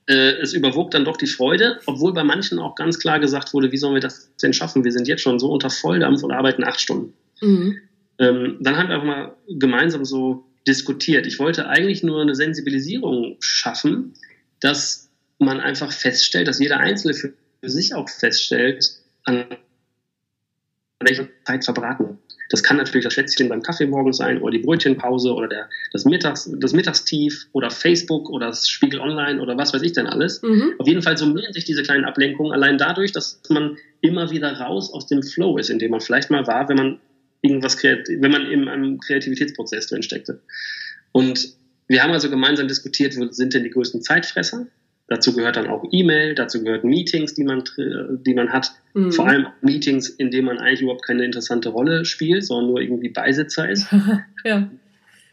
Äh, 0.06 0.32
es 0.42 0.52
überwog 0.52 0.90
dann 0.90 1.06
doch 1.06 1.16
die 1.16 1.26
Freude, 1.26 1.80
obwohl 1.86 2.12
bei 2.12 2.22
manchen 2.22 2.58
auch 2.58 2.74
ganz 2.74 2.98
klar 2.98 3.18
gesagt 3.18 3.54
wurde, 3.54 3.72
wie 3.72 3.78
sollen 3.78 3.94
wir 3.94 4.02
das 4.02 4.30
denn 4.36 4.52
schaffen? 4.52 4.84
Wir 4.84 4.92
sind 4.92 5.08
jetzt 5.08 5.22
schon 5.22 5.38
so 5.38 5.50
unter 5.50 5.70
Volldampf 5.70 6.22
und 6.22 6.32
arbeiten 6.32 6.64
acht 6.64 6.82
Stunden. 6.82 7.14
Mhm. 7.40 7.78
Ähm, 8.18 8.58
dann 8.60 8.76
haben 8.76 8.88
wir 8.88 8.96
einfach 8.96 9.06
mal 9.06 9.36
gemeinsam 9.48 10.04
so 10.04 10.44
diskutiert. 10.68 11.26
Ich 11.26 11.38
wollte 11.38 11.66
eigentlich 11.66 12.02
nur 12.02 12.20
eine 12.20 12.34
Sensibilisierung 12.34 13.38
schaffen, 13.40 14.12
dass 14.60 15.08
man 15.38 15.60
einfach 15.60 15.92
feststellt, 15.92 16.46
dass 16.46 16.58
jeder 16.58 16.80
Einzelne 16.80 17.14
für 17.14 17.32
sich 17.62 17.94
auch 17.94 18.10
feststellt, 18.10 18.98
an 19.24 19.46
welcher 21.04 21.28
Zeit 21.44 21.64
verbraten. 21.64 22.18
Das 22.50 22.62
kann 22.62 22.76
natürlich 22.76 23.04
das 23.04 23.14
Schätzchen 23.14 23.48
beim 23.48 23.62
Kaffee 23.62 23.86
morgens 23.86 24.18
sein 24.18 24.40
oder 24.40 24.52
die 24.52 24.58
Brötchenpause 24.58 25.32
oder 25.32 25.48
der, 25.48 25.68
das, 25.92 26.04
Mittags, 26.04 26.50
das 26.58 26.72
Mittagstief 26.72 27.46
oder 27.52 27.70
Facebook 27.70 28.28
oder 28.28 28.48
das 28.48 28.68
Spiegel 28.68 29.00
Online 29.00 29.40
oder 29.40 29.56
was 29.56 29.72
weiß 29.72 29.82
ich 29.82 29.92
denn 29.92 30.06
alles. 30.06 30.42
Mhm. 30.42 30.74
Auf 30.78 30.86
jeden 30.86 31.02
Fall 31.02 31.16
summieren 31.16 31.52
sich 31.52 31.64
diese 31.64 31.82
kleinen 31.82 32.04
Ablenkungen 32.04 32.52
allein 32.52 32.78
dadurch, 32.78 33.12
dass 33.12 33.40
man 33.48 33.76
immer 34.02 34.30
wieder 34.30 34.52
raus 34.52 34.92
aus 34.92 35.06
dem 35.06 35.22
Flow 35.22 35.56
ist, 35.56 35.70
in 35.70 35.78
dem 35.78 35.90
man 35.90 36.00
vielleicht 36.00 36.30
mal 36.30 36.46
war, 36.46 36.68
wenn 36.68 36.76
man 36.76 37.00
irgendwas 37.40 37.82
wenn 37.82 38.30
man 38.30 38.46
in 38.46 38.68
einem 38.68 39.00
Kreativitätsprozess 39.00 39.86
drin 39.86 40.02
steckte. 40.02 40.40
Und 41.12 41.54
wir 41.88 42.02
haben 42.02 42.12
also 42.12 42.30
gemeinsam 42.30 42.68
diskutiert, 42.68 43.16
wo 43.16 43.30
sind 43.30 43.54
denn 43.54 43.64
die 43.64 43.70
größten 43.70 44.02
Zeitfresser? 44.02 44.66
Dazu 45.06 45.34
gehört 45.34 45.56
dann 45.56 45.66
auch 45.66 45.84
E-Mail, 45.90 46.34
dazu 46.34 46.62
gehört 46.62 46.84
Meetings, 46.84 47.34
die 47.34 47.44
man, 47.44 47.62
die 47.76 48.34
man 48.34 48.52
hat. 48.52 48.72
Mhm. 48.94 49.12
Vor 49.12 49.26
allem 49.26 49.46
Meetings, 49.60 50.08
in 50.08 50.30
denen 50.30 50.46
man 50.46 50.58
eigentlich 50.58 50.80
überhaupt 50.80 51.04
keine 51.04 51.24
interessante 51.24 51.68
Rolle 51.68 52.06
spielt, 52.06 52.44
sondern 52.44 52.70
nur 52.70 52.80
irgendwie 52.80 53.10
Beisitzer 53.10 53.68
ist. 53.68 53.86
ja. 54.44 54.70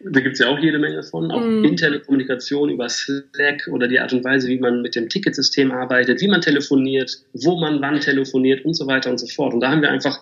Da 0.04 0.20
gibt 0.20 0.34
es 0.34 0.40
ja 0.40 0.48
auch 0.48 0.60
jede 0.60 0.80
Menge 0.80 1.04
von. 1.04 1.32
Auch 1.32 1.42
mhm. 1.42 1.64
interne 1.64 2.00
Kommunikation 2.00 2.70
über 2.70 2.90
Slack 2.90 3.70
oder 3.72 3.88
die 3.88 4.00
Art 4.00 4.12
und 4.12 4.24
Weise, 4.24 4.50
wie 4.50 4.60
man 4.60 4.82
mit 4.82 4.96
dem 4.96 5.08
Ticketsystem 5.08 5.72
arbeitet, 5.72 6.20
wie 6.22 6.28
man 6.28 6.42
telefoniert, 6.42 7.20
wo 7.34 7.58
man 7.58 7.82
wann 7.82 8.00
telefoniert 8.02 8.66
und 8.66 8.74
so 8.74 8.88
weiter 8.88 9.10
und 9.10 9.20
so 9.20 9.28
fort. 9.28 9.54
Und 9.54 9.62
da 9.62 9.70
haben 9.70 9.82
wir 9.82 9.92
einfach, 9.92 10.20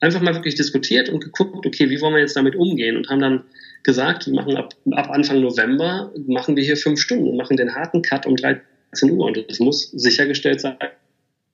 einfach 0.00 0.20
mal 0.20 0.34
wirklich 0.34 0.54
diskutiert 0.56 1.10
und 1.10 1.22
geguckt, 1.22 1.64
okay, 1.64 1.90
wie 1.90 2.00
wollen 2.00 2.14
wir 2.14 2.20
jetzt 2.20 2.36
damit 2.36 2.56
umgehen 2.56 2.96
und 2.96 3.08
haben 3.08 3.20
dann 3.20 3.44
gesagt, 3.82 4.26
wir 4.26 4.34
machen 4.34 4.56
ab, 4.56 4.74
ab 4.92 5.10
Anfang 5.10 5.40
November, 5.40 6.12
machen 6.26 6.56
wir 6.56 6.64
hier 6.64 6.76
fünf 6.76 7.00
Stunden 7.00 7.28
und 7.28 7.36
machen 7.36 7.56
den 7.56 7.74
harten 7.74 8.02
Cut 8.02 8.26
um 8.26 8.36
drei 8.36 8.60
18 8.92 9.10
Uhr 9.10 9.26
und 9.26 9.36
es 9.48 9.60
muss 9.60 9.90
sichergestellt 9.90 10.60
sein, 10.60 10.76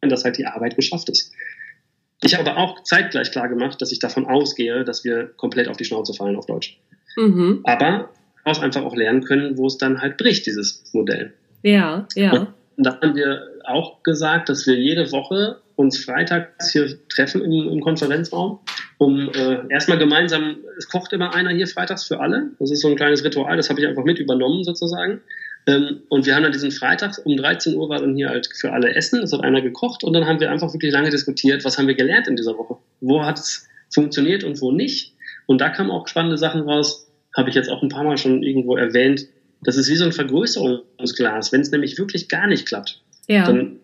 dass 0.00 0.24
halt 0.24 0.38
die 0.38 0.46
Arbeit 0.46 0.76
geschafft 0.76 1.08
ist. 1.08 1.32
Ich 2.22 2.34
habe 2.34 2.50
aber 2.50 2.58
auch 2.60 2.82
zeitgleich 2.82 3.30
klar 3.30 3.48
gemacht, 3.48 3.80
dass 3.80 3.92
ich 3.92 3.98
davon 3.98 4.26
ausgehe, 4.26 4.84
dass 4.84 5.04
wir 5.04 5.26
komplett 5.36 5.68
auf 5.68 5.76
die 5.76 5.84
Schnauze 5.84 6.14
fallen 6.14 6.36
auf 6.36 6.46
Deutsch. 6.46 6.78
Mhm. 7.16 7.60
Aber 7.64 8.10
daraus 8.44 8.60
einfach 8.60 8.82
auch 8.84 8.94
lernen 8.94 9.24
können, 9.24 9.58
wo 9.58 9.66
es 9.66 9.76
dann 9.76 10.00
halt 10.00 10.16
bricht, 10.16 10.46
dieses 10.46 10.84
Modell. 10.92 11.34
Ja, 11.62 12.06
ja. 12.14 12.32
Und 12.76 12.84
da 12.84 13.00
haben 13.00 13.16
wir 13.16 13.42
auch 13.64 14.02
gesagt, 14.02 14.48
dass 14.48 14.66
wir 14.66 14.76
jede 14.76 15.10
Woche 15.12 15.60
uns 15.74 15.98
freitags 15.98 16.72
hier 16.72 16.88
treffen 17.08 17.42
im, 17.42 17.68
im 17.68 17.80
Konferenzraum, 17.80 18.60
um 18.98 19.30
äh, 19.30 19.58
erstmal 19.68 19.98
gemeinsam, 19.98 20.56
es 20.78 20.88
kocht 20.88 21.12
immer 21.12 21.34
einer 21.34 21.50
hier 21.50 21.66
freitags 21.66 22.04
für 22.04 22.20
alle. 22.20 22.50
Das 22.58 22.70
ist 22.70 22.80
so 22.80 22.88
ein 22.88 22.96
kleines 22.96 23.24
Ritual, 23.24 23.56
das 23.56 23.68
habe 23.68 23.80
ich 23.80 23.86
einfach 23.86 24.04
mit 24.04 24.18
übernommen 24.18 24.64
sozusagen. 24.64 25.20
Ähm, 25.66 26.02
und 26.08 26.26
wir 26.26 26.34
haben 26.34 26.44
dann 26.44 26.52
diesen 26.52 26.70
Freitag 26.70 27.18
um 27.24 27.36
13 27.36 27.76
Uhr 27.76 27.88
war 27.88 27.98
dann 27.98 28.14
hier 28.14 28.28
halt 28.28 28.48
für 28.54 28.72
alle 28.72 28.94
Essen. 28.94 29.22
Es 29.22 29.32
hat 29.32 29.42
einer 29.42 29.60
gekocht 29.60 30.04
und 30.04 30.12
dann 30.12 30.26
haben 30.26 30.40
wir 30.40 30.50
einfach 30.50 30.72
wirklich 30.72 30.92
lange 30.92 31.10
diskutiert, 31.10 31.64
was 31.64 31.76
haben 31.76 31.88
wir 31.88 31.94
gelernt 31.94 32.28
in 32.28 32.36
dieser 32.36 32.56
Woche? 32.56 32.76
Wo 33.00 33.24
hat 33.24 33.38
es 33.38 33.66
funktioniert 33.92 34.44
und 34.44 34.60
wo 34.60 34.70
nicht? 34.70 35.14
Und 35.46 35.60
da 35.60 35.68
kamen 35.68 35.90
auch 35.90 36.06
spannende 36.06 36.38
Sachen 36.38 36.62
raus, 36.62 37.10
habe 37.36 37.48
ich 37.48 37.54
jetzt 37.54 37.68
auch 37.68 37.82
ein 37.82 37.88
paar 37.88 38.04
Mal 38.04 38.16
schon 38.16 38.42
irgendwo 38.42 38.76
erwähnt. 38.76 39.26
Das 39.62 39.76
ist 39.76 39.90
wie 39.90 39.96
so 39.96 40.04
ein 40.04 40.12
Vergrößerungsglas. 40.12 41.52
Wenn 41.52 41.60
es 41.60 41.70
nämlich 41.70 41.98
wirklich 41.98 42.28
gar 42.28 42.46
nicht 42.46 42.66
klappt, 42.66 43.00
ja. 43.26 43.44
dann 43.44 43.80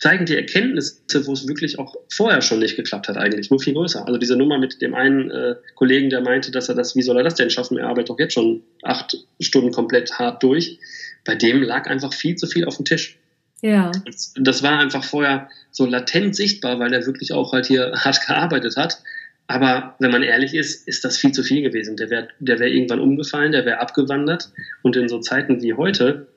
zeigen 0.00 0.24
die 0.24 0.34
Erkenntnisse, 0.34 1.26
wo 1.26 1.32
es 1.32 1.46
wirklich 1.46 1.78
auch 1.78 1.94
vorher 2.10 2.40
schon 2.40 2.58
nicht 2.58 2.74
geklappt 2.74 3.08
hat, 3.08 3.18
eigentlich, 3.18 3.50
nur 3.50 3.60
viel 3.60 3.74
größer. 3.74 4.06
Also 4.06 4.18
diese 4.18 4.34
Nummer 4.34 4.58
mit 4.58 4.80
dem 4.80 4.94
einen 4.94 5.30
äh, 5.30 5.56
Kollegen, 5.74 6.08
der 6.08 6.22
meinte, 6.22 6.50
dass 6.50 6.70
er 6.70 6.74
das, 6.74 6.96
wie 6.96 7.02
soll 7.02 7.18
er 7.18 7.22
das 7.22 7.34
denn 7.34 7.50
schaffen? 7.50 7.76
Er 7.76 7.86
arbeitet 7.86 8.08
doch 8.08 8.18
jetzt 8.18 8.32
schon 8.32 8.62
acht 8.82 9.16
Stunden 9.40 9.72
komplett 9.72 10.18
hart 10.18 10.42
durch. 10.42 10.78
Bei 11.26 11.34
dem 11.34 11.62
lag 11.62 11.86
einfach 11.86 12.14
viel 12.14 12.34
zu 12.36 12.46
viel 12.46 12.64
auf 12.64 12.76
dem 12.76 12.86
Tisch. 12.86 13.18
Ja. 13.60 13.92
Das 14.36 14.62
war 14.62 14.78
einfach 14.78 15.04
vorher 15.04 15.50
so 15.70 15.84
latent 15.84 16.34
sichtbar, 16.34 16.78
weil 16.78 16.94
er 16.94 17.04
wirklich 17.04 17.34
auch 17.34 17.52
halt 17.52 17.66
hier 17.66 17.92
hart 17.94 18.26
gearbeitet 18.26 18.76
hat. 18.76 19.02
Aber 19.48 19.96
wenn 19.98 20.12
man 20.12 20.22
ehrlich 20.22 20.54
ist, 20.54 20.88
ist 20.88 21.04
das 21.04 21.18
viel 21.18 21.32
zu 21.32 21.42
viel 21.42 21.60
gewesen. 21.60 21.96
Der 21.96 22.08
wäre 22.08 22.28
der 22.38 22.58
wär 22.58 22.68
irgendwann 22.68 23.00
umgefallen, 23.00 23.52
der 23.52 23.66
wäre 23.66 23.80
abgewandert. 23.80 24.50
Und 24.82 24.96
in 24.96 25.08
so 25.08 25.18
Zeiten 25.18 25.60
wie 25.60 25.74
heute 25.74 26.28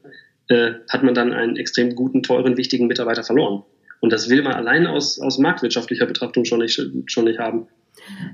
äh, 0.47 0.73
hat 0.89 1.03
man 1.03 1.13
dann 1.13 1.34
einen 1.34 1.56
extrem 1.56 1.95
guten, 1.95 2.23
teuren, 2.23 2.58
wichtigen 2.58 2.88
Mitarbeiter 2.88 3.23
verloren. 3.23 3.63
Und 3.99 4.12
das 4.12 4.29
will 4.29 4.41
man 4.41 4.53
allein 4.53 4.86
aus, 4.86 5.19
aus 5.19 5.38
marktwirtschaftlicher 5.38 6.06
Betrachtung 6.06 6.43
schon 6.43 6.60
nicht, 6.60 6.82
schon 7.06 7.23
nicht 7.25 7.39
haben. 7.39 7.67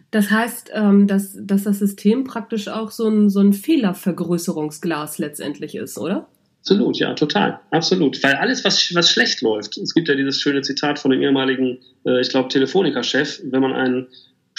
Das 0.10 0.32
heißt, 0.32 0.72
ähm, 0.74 1.06
dass, 1.06 1.38
dass 1.40 1.64
das 1.64 1.80
System 1.80 2.24
praktisch 2.24 2.68
auch 2.68 2.92
so 2.92 3.08
ein, 3.08 3.30
so 3.30 3.40
ein 3.40 3.54
Fehlervergrößerungsglas 3.54 5.20
letztendlich 5.20 5.76
ist, 5.76 5.98
oder? 5.98 6.28
Absolut, 6.62 6.98
ja, 6.98 7.14
total. 7.14 7.60
Absolut. 7.72 8.22
Weil 8.24 8.36
alles, 8.36 8.66
was, 8.66 8.94
was 8.94 9.12
schlecht 9.12 9.42
läuft, 9.42 9.78
es 9.78 9.94
gibt 9.94 10.08
ja 10.08 10.16
dieses 10.16 10.42
schöne 10.42 10.62
Zitat 10.62 11.00
von 11.00 11.12
dem 11.12 11.22
ehemaligen, 11.22 11.80
äh, 12.06 12.20
ich 12.20 12.30
glaube, 12.30 12.50
Telefonica-Chef, 12.50 13.42
wenn 13.44 13.62
man 13.62 13.74
einen 13.74 14.08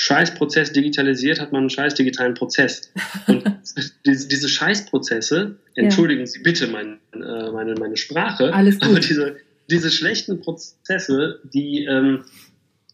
Scheißprozess 0.01 0.73
digitalisiert, 0.73 1.41
hat 1.41 1.53
man 1.53 1.61
einen 1.61 1.71
scheiß 1.71 1.95
digitalen 1.95 2.33
Prozess. 2.33 2.91
Und 3.27 3.45
diese, 4.07 4.49
Scheißprozesse, 4.49 5.57
entschuldigen 5.75 6.21
ja. 6.21 6.27
Sie 6.27 6.39
bitte 6.39 6.69
mein, 6.69 7.01
äh, 7.13 7.51
meine, 7.51 7.75
meine 7.75 7.99
Sprache, 7.99 8.55
aber 8.55 9.01
diese, 9.01 9.37
diese 9.69 9.91
schlechten 9.91 10.41
Prozesse, 10.41 11.41
die 11.53 11.85
ähm, 11.85 12.25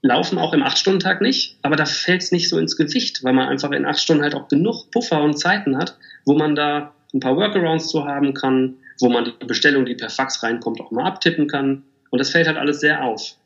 laufen 0.02 0.36
auch 0.38 0.52
im 0.52 0.64
8-Stunden-Tag 0.64 1.20
nicht, 1.20 1.58
aber 1.62 1.76
da 1.76 1.86
fällt 1.86 2.24
es 2.24 2.32
nicht 2.32 2.48
so 2.48 2.58
ins 2.58 2.76
Gewicht, 2.76 3.22
weil 3.22 3.34
man 3.34 3.48
einfach 3.48 3.70
in 3.70 3.86
8 3.86 4.00
Stunden 4.00 4.24
halt 4.24 4.34
auch 4.34 4.48
genug 4.48 4.90
Puffer 4.90 5.22
und 5.22 5.38
Zeiten 5.38 5.78
hat, 5.78 5.96
wo 6.24 6.34
man 6.34 6.56
da 6.56 6.92
ein 7.14 7.20
paar 7.20 7.36
Workarounds 7.36 7.88
zu 7.88 8.04
haben 8.04 8.34
kann, 8.34 8.78
wo 8.98 9.08
man 9.08 9.26
die 9.26 9.46
Bestellung, 9.46 9.86
die 9.86 9.94
per 9.94 10.10
Fax 10.10 10.42
reinkommt, 10.42 10.80
auch 10.80 10.90
mal 10.90 11.04
abtippen 11.04 11.46
kann. 11.46 11.84
Und 12.10 12.18
das 12.18 12.30
fällt 12.30 12.48
halt 12.48 12.56
alles 12.56 12.80
sehr 12.80 13.04
auf. 13.04 13.36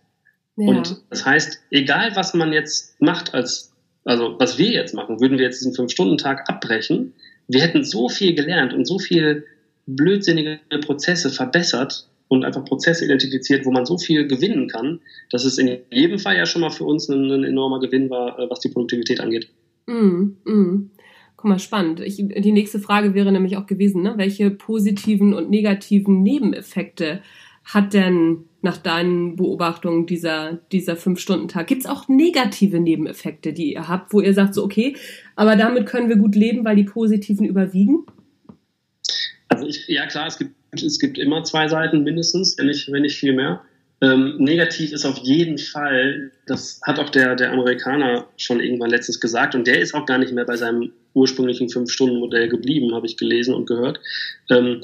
Ja. 0.61 0.69
Und 0.69 1.03
das 1.11 1.25
heißt, 1.25 1.63
egal 1.71 2.15
was 2.15 2.35
man 2.35 2.53
jetzt 2.53 3.01
macht 3.01 3.35
als, 3.35 3.73
also 4.05 4.37
was 4.39 4.59
wir 4.59 4.71
jetzt 4.71 4.95
machen, 4.95 5.21
würden 5.21 5.39
wir 5.39 5.45
jetzt 5.45 5.61
diesen 5.61 5.75
Fünf-Stunden-Tag 5.75 6.49
abbrechen, 6.49 7.15
wir 7.49 7.63
hätten 7.63 7.83
so 7.83 8.09
viel 8.09 8.35
gelernt 8.35 8.73
und 8.73 8.87
so 8.87 8.99
viel 8.99 9.45
blödsinnige 9.87 10.61
Prozesse 10.83 11.31
verbessert 11.31 12.07
und 12.29 12.45
einfach 12.45 12.65
Prozesse 12.65 13.05
identifiziert, 13.05 13.67
wo 13.67 13.73
man 13.73 13.87
so 13.87 13.99
viel 13.99 14.29
gewinnen 14.29 14.69
kann, 14.69 15.01
dass 15.31 15.45
es 15.45 15.59
in 15.59 15.79
jedem 15.91 16.19
Fall 16.21 16.37
ja 16.37 16.47
schon 16.47 16.61
mal 16.61 16.71
für 16.71 16.85
uns 16.85 17.09
ein, 17.09 17.29
ein 17.31 17.43
enormer 17.43 17.81
Gewinn 17.81 18.09
war, 18.09 18.39
äh, 18.39 18.49
was 18.49 18.61
die 18.61 18.69
Produktivität 18.69 19.21
angeht. 19.21 19.49
Mm, 19.87 20.37
mm. 20.45 20.91
Guck 21.37 21.49
mal, 21.49 21.59
spannend. 21.59 22.01
Ich, 22.01 22.17
die 22.17 22.53
nächste 22.53 22.79
Frage 22.79 23.15
wäre 23.15 23.33
nämlich 23.33 23.57
auch 23.57 23.67
gewesen, 23.67 24.03
ne? 24.03 24.13
welche 24.17 24.51
positiven 24.51 25.35
und 25.35 25.51
negativen 25.51 26.23
Nebeneffekte 26.23 27.23
hat 27.65 27.95
denn 27.95 28.45
nach 28.63 28.77
deinen 28.77 29.37
Beobachtungen 29.37 30.07
dieser, 30.07 30.59
dieser 30.73 30.97
Fünf-Stunden-Tag? 30.97 31.67
Gibt 31.67 31.83
es 31.83 31.91
auch 31.91 32.09
negative 32.09 32.81
Nebeneffekte, 32.81 33.53
die 33.53 33.75
ihr 33.75 33.89
habt, 33.89 34.13
wo 34.13 34.21
ihr 34.21 34.35
sagt, 34.35 34.55
so 34.55 34.65
okay, 34.65 34.97
aber 35.37 35.57
damit 35.57 35.87
können 35.87 36.09
wir 36.09 36.17
gut 36.17 36.35
leben, 36.35 36.65
weil 36.65 36.77
die 36.77 36.85
positiven 36.85 37.47
überwiegen? 37.47 38.05
Also 39.49 39.67
ich, 39.67 39.89
ja 39.89 40.07
klar, 40.07 40.27
es 40.27 40.39
gibt, 40.39 40.55
es 40.73 40.99
gibt 40.99 41.19
immer 41.19 41.43
zwei 41.45 41.69
Seiten 41.69 42.03
mindestens, 42.03 42.57
wenn 42.59 42.67
nicht, 42.67 42.91
wenn 42.93 43.03
nicht 43.03 43.19
viel 43.19 43.35
mehr. 43.35 43.63
Ähm, 44.03 44.37
negativ 44.39 44.93
ist 44.93 45.05
auf 45.05 45.19
jeden 45.19 45.59
Fall, 45.59 46.33
das 46.47 46.81
hat 46.87 46.99
auch 46.99 47.11
der, 47.11 47.37
der 47.37 47.53
Amerikaner 47.53 48.27
schon 48.39 48.61
irgendwann 48.61 48.91
letztens 48.91 49.21
gesagt, 49.21 49.55
und 49.55 49.67
der 49.67 49.81
ist 49.81 49.95
auch 49.95 50.07
gar 50.07 50.19
nicht 50.19 50.33
mehr 50.33 50.47
bei 50.47 50.57
seinem 50.57 50.93
ursprünglichen 51.13 51.69
Fünf-Stunden-Modell 51.69 52.49
geblieben, 52.49 52.95
habe 52.95 53.07
ich 53.07 53.19
gelesen 53.19 53.55
und 53.55 53.67
gehört. 53.67 54.01
Ähm, 54.49 54.83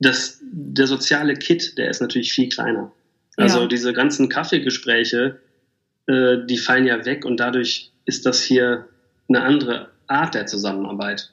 das, 0.00 0.40
der 0.42 0.86
soziale 0.86 1.34
Kit, 1.34 1.78
der 1.78 1.90
ist 1.90 2.00
natürlich 2.00 2.32
viel 2.32 2.48
kleiner. 2.48 2.92
Also 3.36 3.62
ja. 3.62 3.66
diese 3.66 3.92
ganzen 3.92 4.28
Kaffeegespräche, 4.28 5.40
äh, 6.06 6.36
die 6.46 6.58
fallen 6.58 6.86
ja 6.86 7.04
weg 7.04 7.24
und 7.24 7.38
dadurch 7.38 7.92
ist 8.04 8.26
das 8.26 8.42
hier 8.42 8.86
eine 9.28 9.42
andere 9.42 9.90
Art 10.06 10.34
der 10.34 10.46
Zusammenarbeit. 10.46 11.30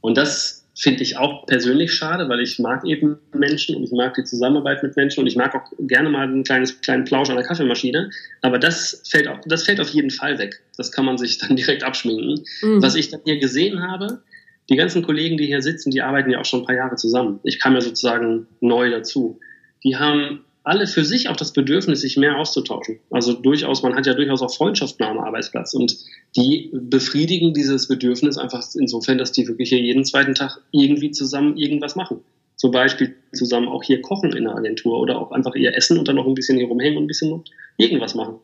Und 0.00 0.16
das 0.16 0.60
finde 0.80 1.02
ich 1.02 1.18
auch 1.18 1.44
persönlich 1.46 1.92
schade, 1.92 2.28
weil 2.28 2.40
ich 2.40 2.58
mag 2.58 2.86
eben 2.86 3.18
Menschen 3.34 3.76
und 3.76 3.84
ich 3.84 3.92
mag 3.92 4.14
die 4.14 4.24
Zusammenarbeit 4.24 4.82
mit 4.82 4.96
Menschen 4.96 5.20
und 5.20 5.26
ich 5.26 5.36
mag 5.36 5.54
auch 5.54 5.70
gerne 5.80 6.08
mal 6.08 6.22
einen 6.22 6.42
kleines, 6.42 6.80
kleinen 6.80 7.04
Plausch 7.04 7.28
an 7.28 7.36
der 7.36 7.44
Kaffeemaschine. 7.44 8.10
Aber 8.40 8.58
das 8.58 9.02
fällt, 9.08 9.28
auch, 9.28 9.38
das 9.44 9.64
fällt 9.64 9.78
auf 9.78 9.90
jeden 9.90 10.10
Fall 10.10 10.38
weg. 10.38 10.62
Das 10.78 10.90
kann 10.90 11.04
man 11.04 11.18
sich 11.18 11.36
dann 11.38 11.54
direkt 11.54 11.84
abschminken. 11.84 12.44
Mhm. 12.62 12.82
Was 12.82 12.94
ich 12.94 13.10
dann 13.10 13.20
hier 13.24 13.38
gesehen 13.38 13.82
habe, 13.82 14.22
die 14.70 14.76
ganzen 14.76 15.02
Kollegen, 15.02 15.36
die 15.36 15.46
hier 15.46 15.62
sitzen, 15.62 15.90
die 15.90 16.00
arbeiten 16.00 16.30
ja 16.30 16.40
auch 16.40 16.44
schon 16.44 16.60
ein 16.60 16.66
paar 16.66 16.76
Jahre 16.76 16.96
zusammen. 16.96 17.40
Ich 17.42 17.58
kam 17.58 17.74
ja 17.74 17.80
sozusagen 17.80 18.46
neu 18.60 18.90
dazu. 18.90 19.40
Die 19.82 19.96
haben 19.96 20.44
alle 20.62 20.86
für 20.86 21.04
sich 21.04 21.28
auch 21.28 21.36
das 21.36 21.52
Bedürfnis, 21.52 22.02
sich 22.02 22.16
mehr 22.16 22.38
auszutauschen. 22.38 23.00
Also 23.10 23.32
durchaus, 23.32 23.82
man 23.82 23.96
hat 23.96 24.06
ja 24.06 24.14
durchaus 24.14 24.42
auch 24.42 24.54
Freundschaften 24.54 25.04
am 25.04 25.18
Arbeitsplatz 25.18 25.74
und 25.74 25.96
die 26.36 26.70
befriedigen 26.72 27.54
dieses 27.54 27.88
Bedürfnis 27.88 28.38
einfach 28.38 28.62
insofern, 28.74 29.18
dass 29.18 29.32
die 29.32 29.48
wirklich 29.48 29.70
hier 29.70 29.80
jeden 29.80 30.04
zweiten 30.04 30.34
Tag 30.34 30.60
irgendwie 30.70 31.10
zusammen 31.10 31.56
irgendwas 31.56 31.96
machen. 31.96 32.20
Zum 32.56 32.70
Beispiel 32.70 33.16
zusammen 33.32 33.68
auch 33.68 33.82
hier 33.82 34.02
kochen 34.02 34.32
in 34.34 34.44
der 34.44 34.54
Agentur 34.54 35.00
oder 35.00 35.18
auch 35.18 35.32
einfach 35.32 35.54
ihr 35.54 35.74
essen 35.74 35.98
und 35.98 36.06
dann 36.06 36.16
noch 36.16 36.26
ein 36.26 36.34
bisschen 36.34 36.58
hier 36.58 36.68
rumhängen 36.68 36.98
und 36.98 37.04
ein 37.04 37.08
bisschen 37.08 37.42
irgendwas 37.78 38.14
machen. 38.14 38.36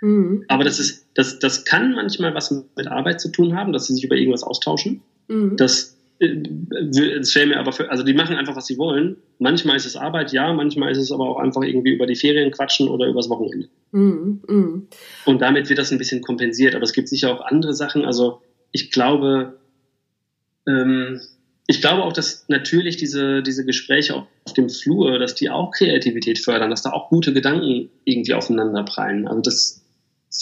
Mhm. 0.00 0.44
Aber 0.48 0.62
das 0.62 0.78
ist, 0.78 1.08
das, 1.14 1.40
das 1.40 1.64
kann 1.64 1.92
manchmal 1.92 2.34
was 2.34 2.52
mit 2.76 2.86
Arbeit 2.86 3.20
zu 3.20 3.30
tun 3.30 3.56
haben, 3.56 3.72
dass 3.72 3.86
sie 3.86 3.94
sich 3.94 4.04
über 4.04 4.16
irgendwas 4.16 4.44
austauschen. 4.44 5.02
Mhm. 5.28 5.56
Das, 5.56 5.96
äh, 6.18 6.36
das 6.38 7.34
wäre 7.34 7.46
mir 7.46 7.58
aber 7.58 7.72
für, 7.72 7.90
also 7.90 8.02
die 8.02 8.14
machen 8.14 8.36
einfach, 8.36 8.56
was 8.56 8.66
sie 8.66 8.78
wollen. 8.78 9.16
Manchmal 9.38 9.76
ist 9.76 9.86
es 9.86 9.96
Arbeit, 9.96 10.32
ja, 10.32 10.52
manchmal 10.52 10.92
ist 10.92 10.98
es 10.98 11.12
aber 11.12 11.28
auch 11.28 11.38
einfach 11.38 11.62
irgendwie 11.62 11.92
über 11.92 12.06
die 12.06 12.16
Ferien 12.16 12.50
quatschen 12.50 12.88
oder 12.88 13.06
übers 13.06 13.28
Wochenende. 13.28 13.68
Mhm. 13.92 14.88
Und 15.24 15.40
damit 15.40 15.68
wird 15.68 15.78
das 15.78 15.92
ein 15.92 15.98
bisschen 15.98 16.20
kompensiert. 16.20 16.74
Aber 16.74 16.84
es 16.84 16.92
gibt 16.92 17.08
sicher 17.08 17.32
auch 17.32 17.44
andere 17.44 17.74
Sachen. 17.74 18.04
Also 18.04 18.40
ich 18.72 18.90
glaube, 18.90 19.58
ähm, 20.66 21.20
ich 21.66 21.80
glaube 21.80 22.02
auch, 22.02 22.12
dass 22.12 22.44
natürlich 22.48 22.96
diese, 22.96 23.42
diese 23.42 23.64
Gespräche 23.64 24.14
auf 24.14 24.52
dem 24.54 24.68
Flur, 24.68 25.18
dass 25.18 25.34
die 25.34 25.48
auch 25.48 25.70
Kreativität 25.70 26.38
fördern, 26.38 26.70
dass 26.70 26.82
da 26.82 26.90
auch 26.90 27.08
gute 27.08 27.32
Gedanken 27.32 27.90
irgendwie 28.04 28.34
aufeinander 28.34 28.82
prallen. 28.82 29.26
Also 29.26 29.40
das, 29.40 29.83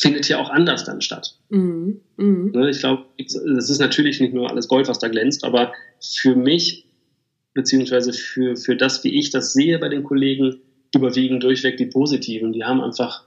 findet 0.00 0.28
ja 0.28 0.38
auch 0.38 0.50
anders 0.50 0.85
dann 0.85 1.00
statt. 1.00 1.37
Mhm. 1.50 2.00
Mhm. 2.16 2.52
Ne, 2.55 2.70
ich 2.70 2.78
glaube, 2.78 3.05
es 3.18 3.35
ist 3.35 3.78
natürlich 3.78 4.20
nicht 4.20 4.35
nur 4.35 4.50
alles 4.50 4.68
Gold, 4.68 4.88
was 4.88 4.98
da 4.98 5.09
glänzt, 5.09 5.44
aber 5.44 5.72
für 6.00 6.35
mich, 6.35 6.87
beziehungsweise 7.55 8.12
für, 8.12 8.57
für 8.57 8.76
das, 8.76 9.05
wie 9.05 9.18
ich 9.18 9.31
das 9.31 9.52
sehe 9.52 9.78
bei 9.78 9.88
den 9.88 10.05
Kollegen, 10.05 10.61
überwiegen 10.94 11.40
durchweg 11.40 11.76
die 11.76 11.87
Positiven. 11.87 12.52
Die 12.52 12.64
haben 12.64 12.81
einfach 12.81 13.24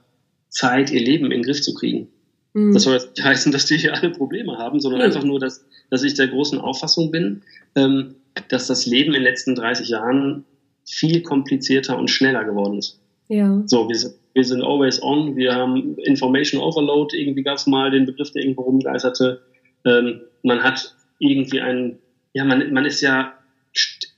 Zeit, 0.48 0.90
ihr 0.90 1.00
Leben 1.00 1.26
in 1.26 1.30
den 1.30 1.42
Griff 1.42 1.62
zu 1.62 1.74
kriegen. 1.74 2.08
Mhm. 2.54 2.72
Das 2.74 2.84
soll 2.84 2.94
jetzt 2.94 3.16
nicht 3.16 3.24
heißen, 3.24 3.52
dass 3.52 3.66
die 3.66 3.76
hier 3.76 3.94
alle 3.94 4.10
Probleme 4.10 4.58
haben, 4.58 4.80
sondern 4.80 5.02
einfach 5.02 5.24
nur, 5.24 5.38
dass, 5.38 5.64
dass 5.90 6.02
ich 6.02 6.14
der 6.14 6.28
großen 6.28 6.58
Auffassung 6.58 7.10
bin, 7.10 7.42
ähm, 7.74 8.16
dass 8.48 8.66
das 8.66 8.86
Leben 8.86 9.08
in 9.08 9.14
den 9.14 9.22
letzten 9.22 9.54
30 9.54 9.88
Jahren 9.88 10.44
viel 10.84 11.22
komplizierter 11.22 11.98
und 11.98 12.08
schneller 12.08 12.44
geworden 12.44 12.78
ist. 12.78 13.00
Ja. 13.28 13.62
So, 13.66 13.88
wir 13.88 13.96
sind 13.96 14.14
wir 14.36 14.44
sind 14.44 14.62
always 14.62 15.02
on, 15.02 15.34
wir 15.34 15.54
haben 15.54 15.96
Information 15.96 16.60
Overload, 16.60 17.16
irgendwie 17.16 17.42
gab 17.42 17.56
es 17.56 17.66
mal 17.66 17.90
den 17.90 18.04
Begriff, 18.04 18.30
der 18.32 18.42
irgendwo 18.42 18.62
rumgeisterte. 18.62 19.40
Ähm, 19.86 20.20
man 20.42 20.62
hat 20.62 20.94
irgendwie 21.18 21.62
einen, 21.62 21.98
ja, 22.34 22.44
man, 22.44 22.70
man 22.70 22.84
ist 22.84 23.00
ja, 23.00 23.32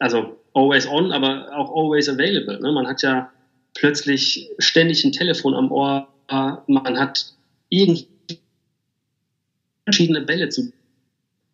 also 0.01 0.37
always 0.55 0.89
on, 0.89 1.13
aber 1.13 1.57
auch 1.57 1.71
always 1.71 2.09
available. 2.09 2.59
Ne? 2.61 2.73
Man 2.73 2.89
hat 2.89 3.01
ja 3.03 3.31
plötzlich 3.75 4.51
ständig 4.59 5.05
ein 5.05 5.13
Telefon 5.13 5.55
am 5.55 5.71
Ohr, 5.71 6.09
man 6.29 6.99
hat 6.99 7.35
irgendwie 7.69 8.09
verschiedene 9.85 10.23
Bälle 10.23 10.49
zu 10.49 10.73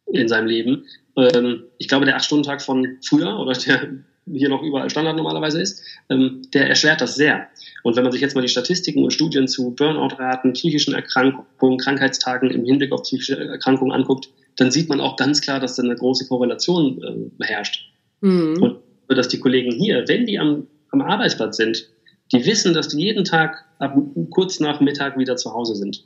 in 0.07 0.27
seinem 0.27 0.46
Leben. 0.46 0.87
Ähm, 1.16 1.64
ich 1.77 1.88
glaube, 1.88 2.07
der 2.07 2.16
8-Stunden-Tag 2.16 2.62
von 2.62 2.96
früher 3.03 3.38
oder 3.38 3.53
der 3.53 3.88
hier 4.26 4.48
noch 4.48 4.62
überall 4.62 4.90
Standard 4.90 5.16
normalerweise 5.16 5.60
ist, 5.60 5.82
ähm, 6.08 6.42
der 6.54 6.68
erschwert 6.68 7.00
das 7.00 7.14
sehr. 7.14 7.48
Und 7.82 7.96
wenn 7.96 8.02
man 8.02 8.12
sich 8.12 8.20
jetzt 8.20 8.34
mal 8.34 8.42
die 8.42 8.48
Statistiken 8.48 9.04
und 9.04 9.12
Studien 9.12 9.48
zu 9.48 9.74
Burnout-Raten, 9.74 10.54
psychischen 10.54 10.94
Erkrankungen, 10.94 11.78
Krankheitstagen 11.78 12.50
im 12.50 12.64
Hinblick 12.64 12.92
auf 12.92 13.02
psychische 13.02 13.38
Erkrankungen 13.38 13.92
anguckt, 13.92 14.28
dann 14.56 14.70
sieht 14.70 14.88
man 14.88 15.00
auch 15.00 15.16
ganz 15.16 15.40
klar, 15.40 15.60
dass 15.60 15.76
da 15.76 15.82
eine 15.82 15.96
große 15.96 16.26
Korrelation 16.28 17.30
äh, 17.40 17.44
herrscht. 17.44 17.92
Mhm. 18.20 18.62
Und 18.62 19.16
dass 19.16 19.28
die 19.28 19.40
Kollegen 19.40 19.72
hier, 19.72 20.04
wenn 20.08 20.26
die 20.26 20.38
am, 20.38 20.66
am 20.90 21.02
Arbeitsplatz 21.02 21.56
sind, 21.56 21.88
die 22.32 22.46
wissen, 22.46 22.72
dass 22.72 22.88
die 22.88 23.02
jeden 23.02 23.24
Tag 23.24 23.64
ab 23.78 23.96
kurz 24.30 24.60
nach 24.60 24.80
Mittag 24.80 25.18
wieder 25.18 25.37
zu 25.37 25.52
Hause 25.52 25.74
sind. 25.74 26.04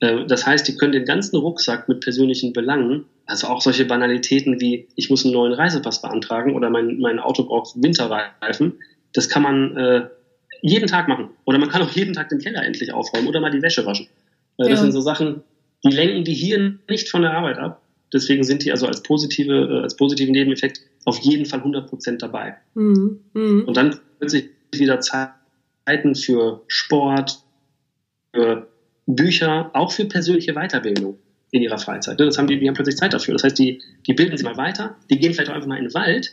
Äh, 0.00 0.26
das 0.26 0.46
heißt, 0.46 0.66
die 0.66 0.76
können 0.76 0.92
den 0.92 1.04
ganzen 1.04 1.36
Rucksack 1.36 1.88
mit 1.88 2.00
persönlichen 2.00 2.52
Belangen, 2.52 3.04
also 3.30 3.46
auch 3.46 3.60
solche 3.60 3.84
Banalitäten 3.84 4.60
wie, 4.60 4.88
ich 4.96 5.08
muss 5.08 5.24
einen 5.24 5.34
neuen 5.34 5.52
Reisepass 5.52 6.02
beantragen 6.02 6.56
oder 6.56 6.68
mein, 6.68 6.98
mein 6.98 7.20
Auto 7.20 7.44
braucht 7.44 7.80
Winterreifen, 7.80 8.74
das 9.12 9.28
kann 9.28 9.42
man 9.42 9.76
äh, 9.76 10.08
jeden 10.62 10.88
Tag 10.88 11.06
machen. 11.06 11.30
Oder 11.44 11.58
man 11.58 11.68
kann 11.68 11.80
auch 11.80 11.90
jeden 11.90 12.12
Tag 12.12 12.28
den 12.28 12.40
Keller 12.40 12.64
endlich 12.64 12.92
aufräumen 12.92 13.28
oder 13.28 13.40
mal 13.40 13.50
die 13.50 13.62
Wäsche 13.62 13.86
waschen. 13.86 14.06
Äh, 14.58 14.64
das 14.64 14.70
ja. 14.70 14.76
sind 14.76 14.92
so 14.92 15.00
Sachen, 15.00 15.42
die 15.84 15.92
lenken 15.92 16.24
die 16.24 16.34
hier 16.34 16.78
nicht 16.88 17.08
von 17.08 17.22
der 17.22 17.32
Arbeit 17.32 17.58
ab. 17.58 17.80
Deswegen 18.12 18.42
sind 18.42 18.64
die 18.64 18.72
also 18.72 18.86
als 18.86 19.02
positive, 19.02 19.52
äh, 19.52 19.82
als 19.82 19.96
positiven 19.96 20.32
Nebeneffekt 20.32 20.80
auf 21.04 21.18
jeden 21.20 21.46
Fall 21.46 21.60
100% 21.60 22.18
dabei. 22.18 22.56
Mhm. 22.74 23.20
Mhm. 23.32 23.64
Und 23.66 23.76
dann 23.76 24.00
plötzlich 24.18 24.50
wieder 24.74 24.98
Zeiten 25.00 26.16
für 26.16 26.62
Sport, 26.66 27.38
für 28.34 28.68
Bücher, 29.06 29.70
auch 29.72 29.92
für 29.92 30.04
persönliche 30.04 30.54
Weiterbildung 30.54 31.18
in 31.50 31.62
ihrer 31.62 31.78
Freizeit. 31.78 32.20
Das 32.20 32.38
haben 32.38 32.46
die, 32.46 32.58
die 32.58 32.68
haben 32.68 32.74
plötzlich 32.74 32.96
Zeit 32.96 33.12
dafür. 33.12 33.34
Das 33.34 33.44
heißt, 33.44 33.58
die, 33.58 33.80
die 34.06 34.14
bilden 34.14 34.36
sich 34.36 34.44
mal 34.44 34.56
weiter, 34.56 34.96
die 35.10 35.18
gehen 35.18 35.32
vielleicht 35.34 35.50
auch 35.50 35.54
einfach 35.54 35.68
mal 35.68 35.78
in 35.78 35.84
den 35.84 35.94
Wald 35.94 36.32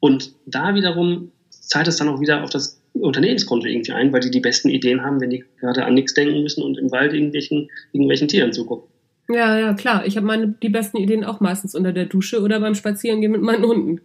und 0.00 0.32
da 0.46 0.74
wiederum 0.74 1.32
zahlt 1.50 1.88
es 1.88 1.96
dann 1.96 2.08
auch 2.08 2.20
wieder 2.20 2.42
auf 2.42 2.50
das 2.50 2.80
Unternehmenskonto 2.92 3.66
irgendwie 3.66 3.92
ein, 3.92 4.12
weil 4.12 4.20
die 4.20 4.30
die 4.30 4.40
besten 4.40 4.68
Ideen 4.68 5.02
haben, 5.02 5.20
wenn 5.20 5.30
die 5.30 5.44
gerade 5.60 5.84
an 5.84 5.94
nichts 5.94 6.14
denken 6.14 6.42
müssen 6.42 6.62
und 6.62 6.78
im 6.78 6.90
Wald 6.90 7.12
irgendwelchen, 7.12 7.70
irgendwelchen 7.92 8.28
Tieren 8.28 8.52
zugucken. 8.52 8.88
Ja, 9.30 9.58
ja, 9.58 9.74
klar. 9.74 10.06
Ich 10.06 10.16
habe 10.16 10.26
meine 10.26 10.54
die 10.62 10.70
besten 10.70 10.96
Ideen 10.96 11.24
auch 11.24 11.40
meistens 11.40 11.74
unter 11.74 11.92
der 11.92 12.06
Dusche 12.06 12.40
oder 12.40 12.60
beim 12.60 12.74
Spazierengehen 12.74 13.32
mit 13.32 13.42
meinen 13.42 13.64
Hunden. 13.64 14.00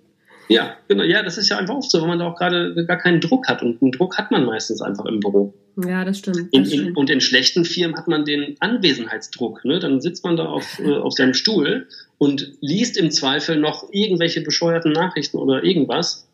Ja, 0.50 0.76
genau. 0.88 1.04
Ja, 1.04 1.24
das 1.24 1.38
ist 1.38 1.50
ja 1.50 1.58
einfach 1.58 1.76
oft 1.76 1.90
so, 1.90 2.02
wenn 2.02 2.08
man 2.08 2.20
da 2.20 2.28
auch 2.28 2.36
gerade 2.36 2.86
gar 2.86 2.98
keinen 2.98 3.22
Druck 3.22 3.48
hat. 3.48 3.62
Und 3.62 3.82
einen 3.82 3.92
Druck 3.92 4.18
hat 4.18 4.32
man 4.32 4.46
meistens 4.46 4.82
einfach 4.82 5.06
im 5.06 5.20
Büro. 5.20 5.54
Ja, 5.88 6.06
das 6.06 6.20
stimmt. 6.20 6.54
Das 6.54 6.72
in, 6.72 6.88
in, 6.88 6.96
und 6.96 7.10
in 7.10 7.22
schlechten 7.22 7.66
Firmen 7.66 7.98
hat 7.98 8.08
man 8.08 8.26
den 8.26 8.56
Anwesenheitsdruck. 8.60 9.66
Ne? 9.66 9.80
Dann 9.80 10.02
sitzt 10.02 10.24
man 10.24 10.38
da 10.38 10.46
auf, 10.46 10.80
äh, 10.80 10.94
auf 10.94 11.14
seinem 11.14 11.34
Stuhl 11.34 11.88
und 12.18 12.52
liest 12.62 12.98
im 12.98 13.10
Zweifel 13.10 13.58
noch 13.58 13.90
irgendwelche 13.92 14.42
bescheuerten 14.42 14.92
Nachrichten 14.92 15.38
oder 15.38 15.64
irgendwas. 15.64 16.28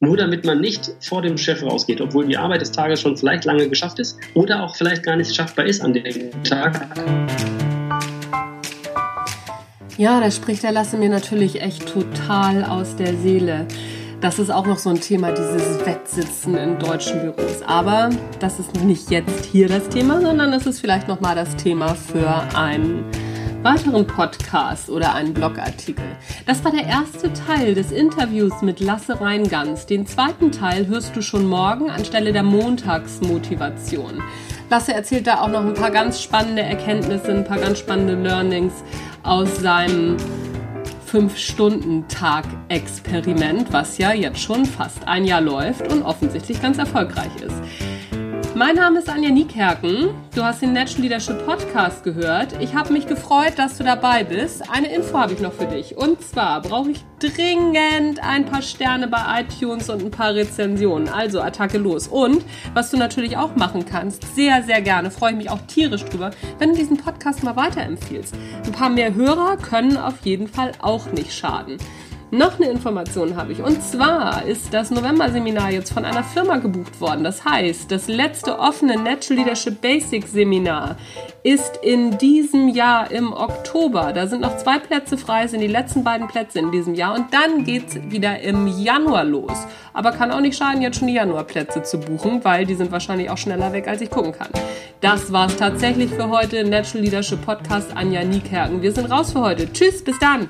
Nur 0.00 0.16
damit 0.16 0.46
man 0.46 0.60
nicht 0.60 0.90
vor 1.00 1.20
dem 1.20 1.36
Chef 1.36 1.62
rausgeht, 1.62 2.00
obwohl 2.00 2.26
die 2.26 2.38
Arbeit 2.38 2.62
des 2.62 2.72
Tages 2.72 3.02
schon 3.02 3.18
vielleicht 3.18 3.44
lange 3.44 3.68
geschafft 3.68 3.98
ist 3.98 4.18
oder 4.34 4.64
auch 4.64 4.74
vielleicht 4.74 5.02
gar 5.02 5.16
nicht 5.16 5.34
schaffbar 5.34 5.66
ist 5.66 5.82
an 5.82 5.92
dem 5.92 6.30
Tag. 6.42 6.88
Ja, 10.00 10.18
da 10.18 10.30
spricht 10.30 10.62
der 10.62 10.72
Lasse 10.72 10.96
mir 10.96 11.10
natürlich 11.10 11.60
echt 11.60 11.86
total 11.86 12.64
aus 12.64 12.96
der 12.96 13.14
Seele. 13.18 13.66
Das 14.22 14.38
ist 14.38 14.48
auch 14.48 14.66
noch 14.66 14.78
so 14.78 14.88
ein 14.88 14.98
Thema, 14.98 15.30
dieses 15.30 15.84
Wettsitzen 15.84 16.56
in 16.56 16.78
deutschen 16.78 17.20
Büros. 17.20 17.60
Aber 17.66 18.08
das 18.38 18.58
ist 18.58 18.82
nicht 18.82 19.10
jetzt 19.10 19.44
hier 19.44 19.68
das 19.68 19.90
Thema, 19.90 20.22
sondern 20.22 20.54
es 20.54 20.64
ist 20.64 20.80
vielleicht 20.80 21.06
nochmal 21.06 21.34
das 21.34 21.54
Thema 21.54 21.94
für 21.94 22.30
einen 22.56 23.04
weiteren 23.62 24.06
Podcast 24.06 24.88
oder 24.88 25.14
einen 25.14 25.34
Blogartikel. 25.34 26.06
Das 26.46 26.64
war 26.64 26.72
der 26.72 26.86
erste 26.86 27.30
Teil 27.34 27.74
des 27.74 27.92
Interviews 27.92 28.62
mit 28.62 28.80
Lasse 28.80 29.20
Reingans. 29.20 29.84
Den 29.84 30.06
zweiten 30.06 30.50
Teil 30.50 30.86
hörst 30.86 31.14
du 31.14 31.20
schon 31.20 31.46
morgen 31.46 31.90
anstelle 31.90 32.32
der 32.32 32.42
Montagsmotivation. 32.42 34.22
Lasse 34.70 34.94
erzählt 34.94 35.26
da 35.26 35.40
auch 35.40 35.48
noch 35.48 35.66
ein 35.66 35.74
paar 35.74 35.90
ganz 35.90 36.22
spannende 36.22 36.62
Erkenntnisse, 36.62 37.32
ein 37.32 37.44
paar 37.44 37.58
ganz 37.58 37.80
spannende 37.80 38.14
Learnings 38.14 38.72
aus 39.22 39.56
seinem 39.56 40.16
Fünf-Stunden-Tag-Experiment, 41.06 43.72
was 43.72 43.96
ja 43.98 44.12
jetzt 44.12 44.40
schon 44.40 44.64
fast 44.64 45.08
ein 45.08 45.24
Jahr 45.24 45.40
läuft 45.40 45.92
und 45.92 46.02
offensichtlich 46.02 46.62
ganz 46.62 46.78
erfolgreich 46.78 47.34
ist. 47.44 47.56
Mein 48.56 48.74
Name 48.74 48.98
ist 48.98 49.08
Anja 49.08 49.30
Niekerken. 49.30 50.10
Du 50.34 50.42
hast 50.42 50.60
den 50.60 50.72
Natural 50.72 51.02
Leadership 51.02 51.46
Podcast 51.46 52.02
gehört. 52.02 52.60
Ich 52.60 52.74
habe 52.74 52.92
mich 52.92 53.06
gefreut, 53.06 53.52
dass 53.56 53.78
du 53.78 53.84
dabei 53.84 54.24
bist. 54.24 54.68
Eine 54.68 54.92
Info 54.92 55.16
habe 55.16 55.32
ich 55.34 55.40
noch 55.40 55.52
für 55.52 55.66
dich. 55.66 55.96
Und 55.96 56.20
zwar 56.20 56.60
brauche 56.60 56.90
ich 56.90 57.04
dringend 57.20 58.20
ein 58.20 58.46
paar 58.46 58.60
Sterne 58.60 59.06
bei 59.06 59.42
iTunes 59.42 59.88
und 59.88 60.02
ein 60.02 60.10
paar 60.10 60.34
Rezensionen. 60.34 61.08
Also 61.08 61.40
Attacke 61.40 61.78
los. 61.78 62.08
Und 62.08 62.44
was 62.74 62.90
du 62.90 62.96
natürlich 62.96 63.36
auch 63.36 63.54
machen 63.54 63.86
kannst, 63.86 64.34
sehr, 64.34 64.64
sehr 64.64 64.82
gerne, 64.82 65.12
freue 65.12 65.30
ich 65.30 65.36
mich 65.36 65.50
auch 65.50 65.60
tierisch 65.68 66.04
drüber, 66.06 66.32
wenn 66.58 66.70
du 66.70 66.76
diesen 66.76 66.96
Podcast 66.96 67.44
mal 67.44 67.54
weiterempfiehlst. 67.54 68.34
Ein 68.66 68.72
paar 68.72 68.90
mehr 68.90 69.14
Hörer 69.14 69.58
können 69.58 69.96
auf 69.96 70.24
jeden 70.24 70.48
Fall 70.48 70.72
auch 70.80 71.12
nicht 71.12 71.32
schaden. 71.32 71.78
Noch 72.32 72.60
eine 72.60 72.68
Information 72.70 73.36
habe 73.36 73.52
ich. 73.52 73.60
Und 73.60 73.82
zwar 73.82 74.44
ist 74.44 74.72
das 74.72 74.92
November-Seminar 74.92 75.72
jetzt 75.72 75.92
von 75.92 76.04
einer 76.04 76.22
Firma 76.22 76.58
gebucht 76.58 77.00
worden. 77.00 77.24
Das 77.24 77.44
heißt, 77.44 77.90
das 77.90 78.06
letzte 78.06 78.58
offene 78.58 78.96
Natural 78.96 79.42
Leadership 79.42 79.80
Basics 79.80 80.30
Seminar 80.32 80.96
ist 81.42 81.80
in 81.82 82.18
diesem 82.18 82.68
Jahr 82.68 83.10
im 83.10 83.32
Oktober. 83.32 84.12
Da 84.12 84.28
sind 84.28 84.42
noch 84.42 84.56
zwei 84.58 84.78
Plätze 84.78 85.18
frei, 85.18 85.48
sind 85.48 85.60
die 85.60 85.66
letzten 85.66 86.04
beiden 86.04 86.28
Plätze 86.28 86.60
in 86.60 86.70
diesem 86.70 86.94
Jahr. 86.94 87.16
Und 87.16 87.34
dann 87.34 87.64
geht 87.64 87.88
es 87.88 87.96
wieder 88.12 88.38
im 88.40 88.68
Januar 88.68 89.24
los. 89.24 89.66
Aber 89.92 90.12
kann 90.12 90.30
auch 90.30 90.40
nicht 90.40 90.56
schaden, 90.56 90.82
jetzt 90.82 90.98
schon 90.98 91.08
die 91.08 91.14
Januarplätze 91.14 91.82
zu 91.82 91.98
buchen, 91.98 92.44
weil 92.44 92.64
die 92.64 92.76
sind 92.76 92.92
wahrscheinlich 92.92 93.28
auch 93.28 93.38
schneller 93.38 93.72
weg, 93.72 93.88
als 93.88 94.02
ich 94.02 94.10
gucken 94.10 94.32
kann. 94.32 94.50
Das 95.00 95.32
war's 95.32 95.56
tatsächlich 95.56 96.10
für 96.10 96.28
heute. 96.28 96.62
Natural 96.62 97.04
Leadership 97.04 97.44
Podcast 97.44 97.96
Anja 97.96 98.22
Niekerken. 98.22 98.82
Wir 98.82 98.92
sind 98.92 99.10
raus 99.10 99.32
für 99.32 99.40
heute. 99.40 99.72
Tschüss, 99.72 100.04
bis 100.04 100.18
dann. 100.20 100.48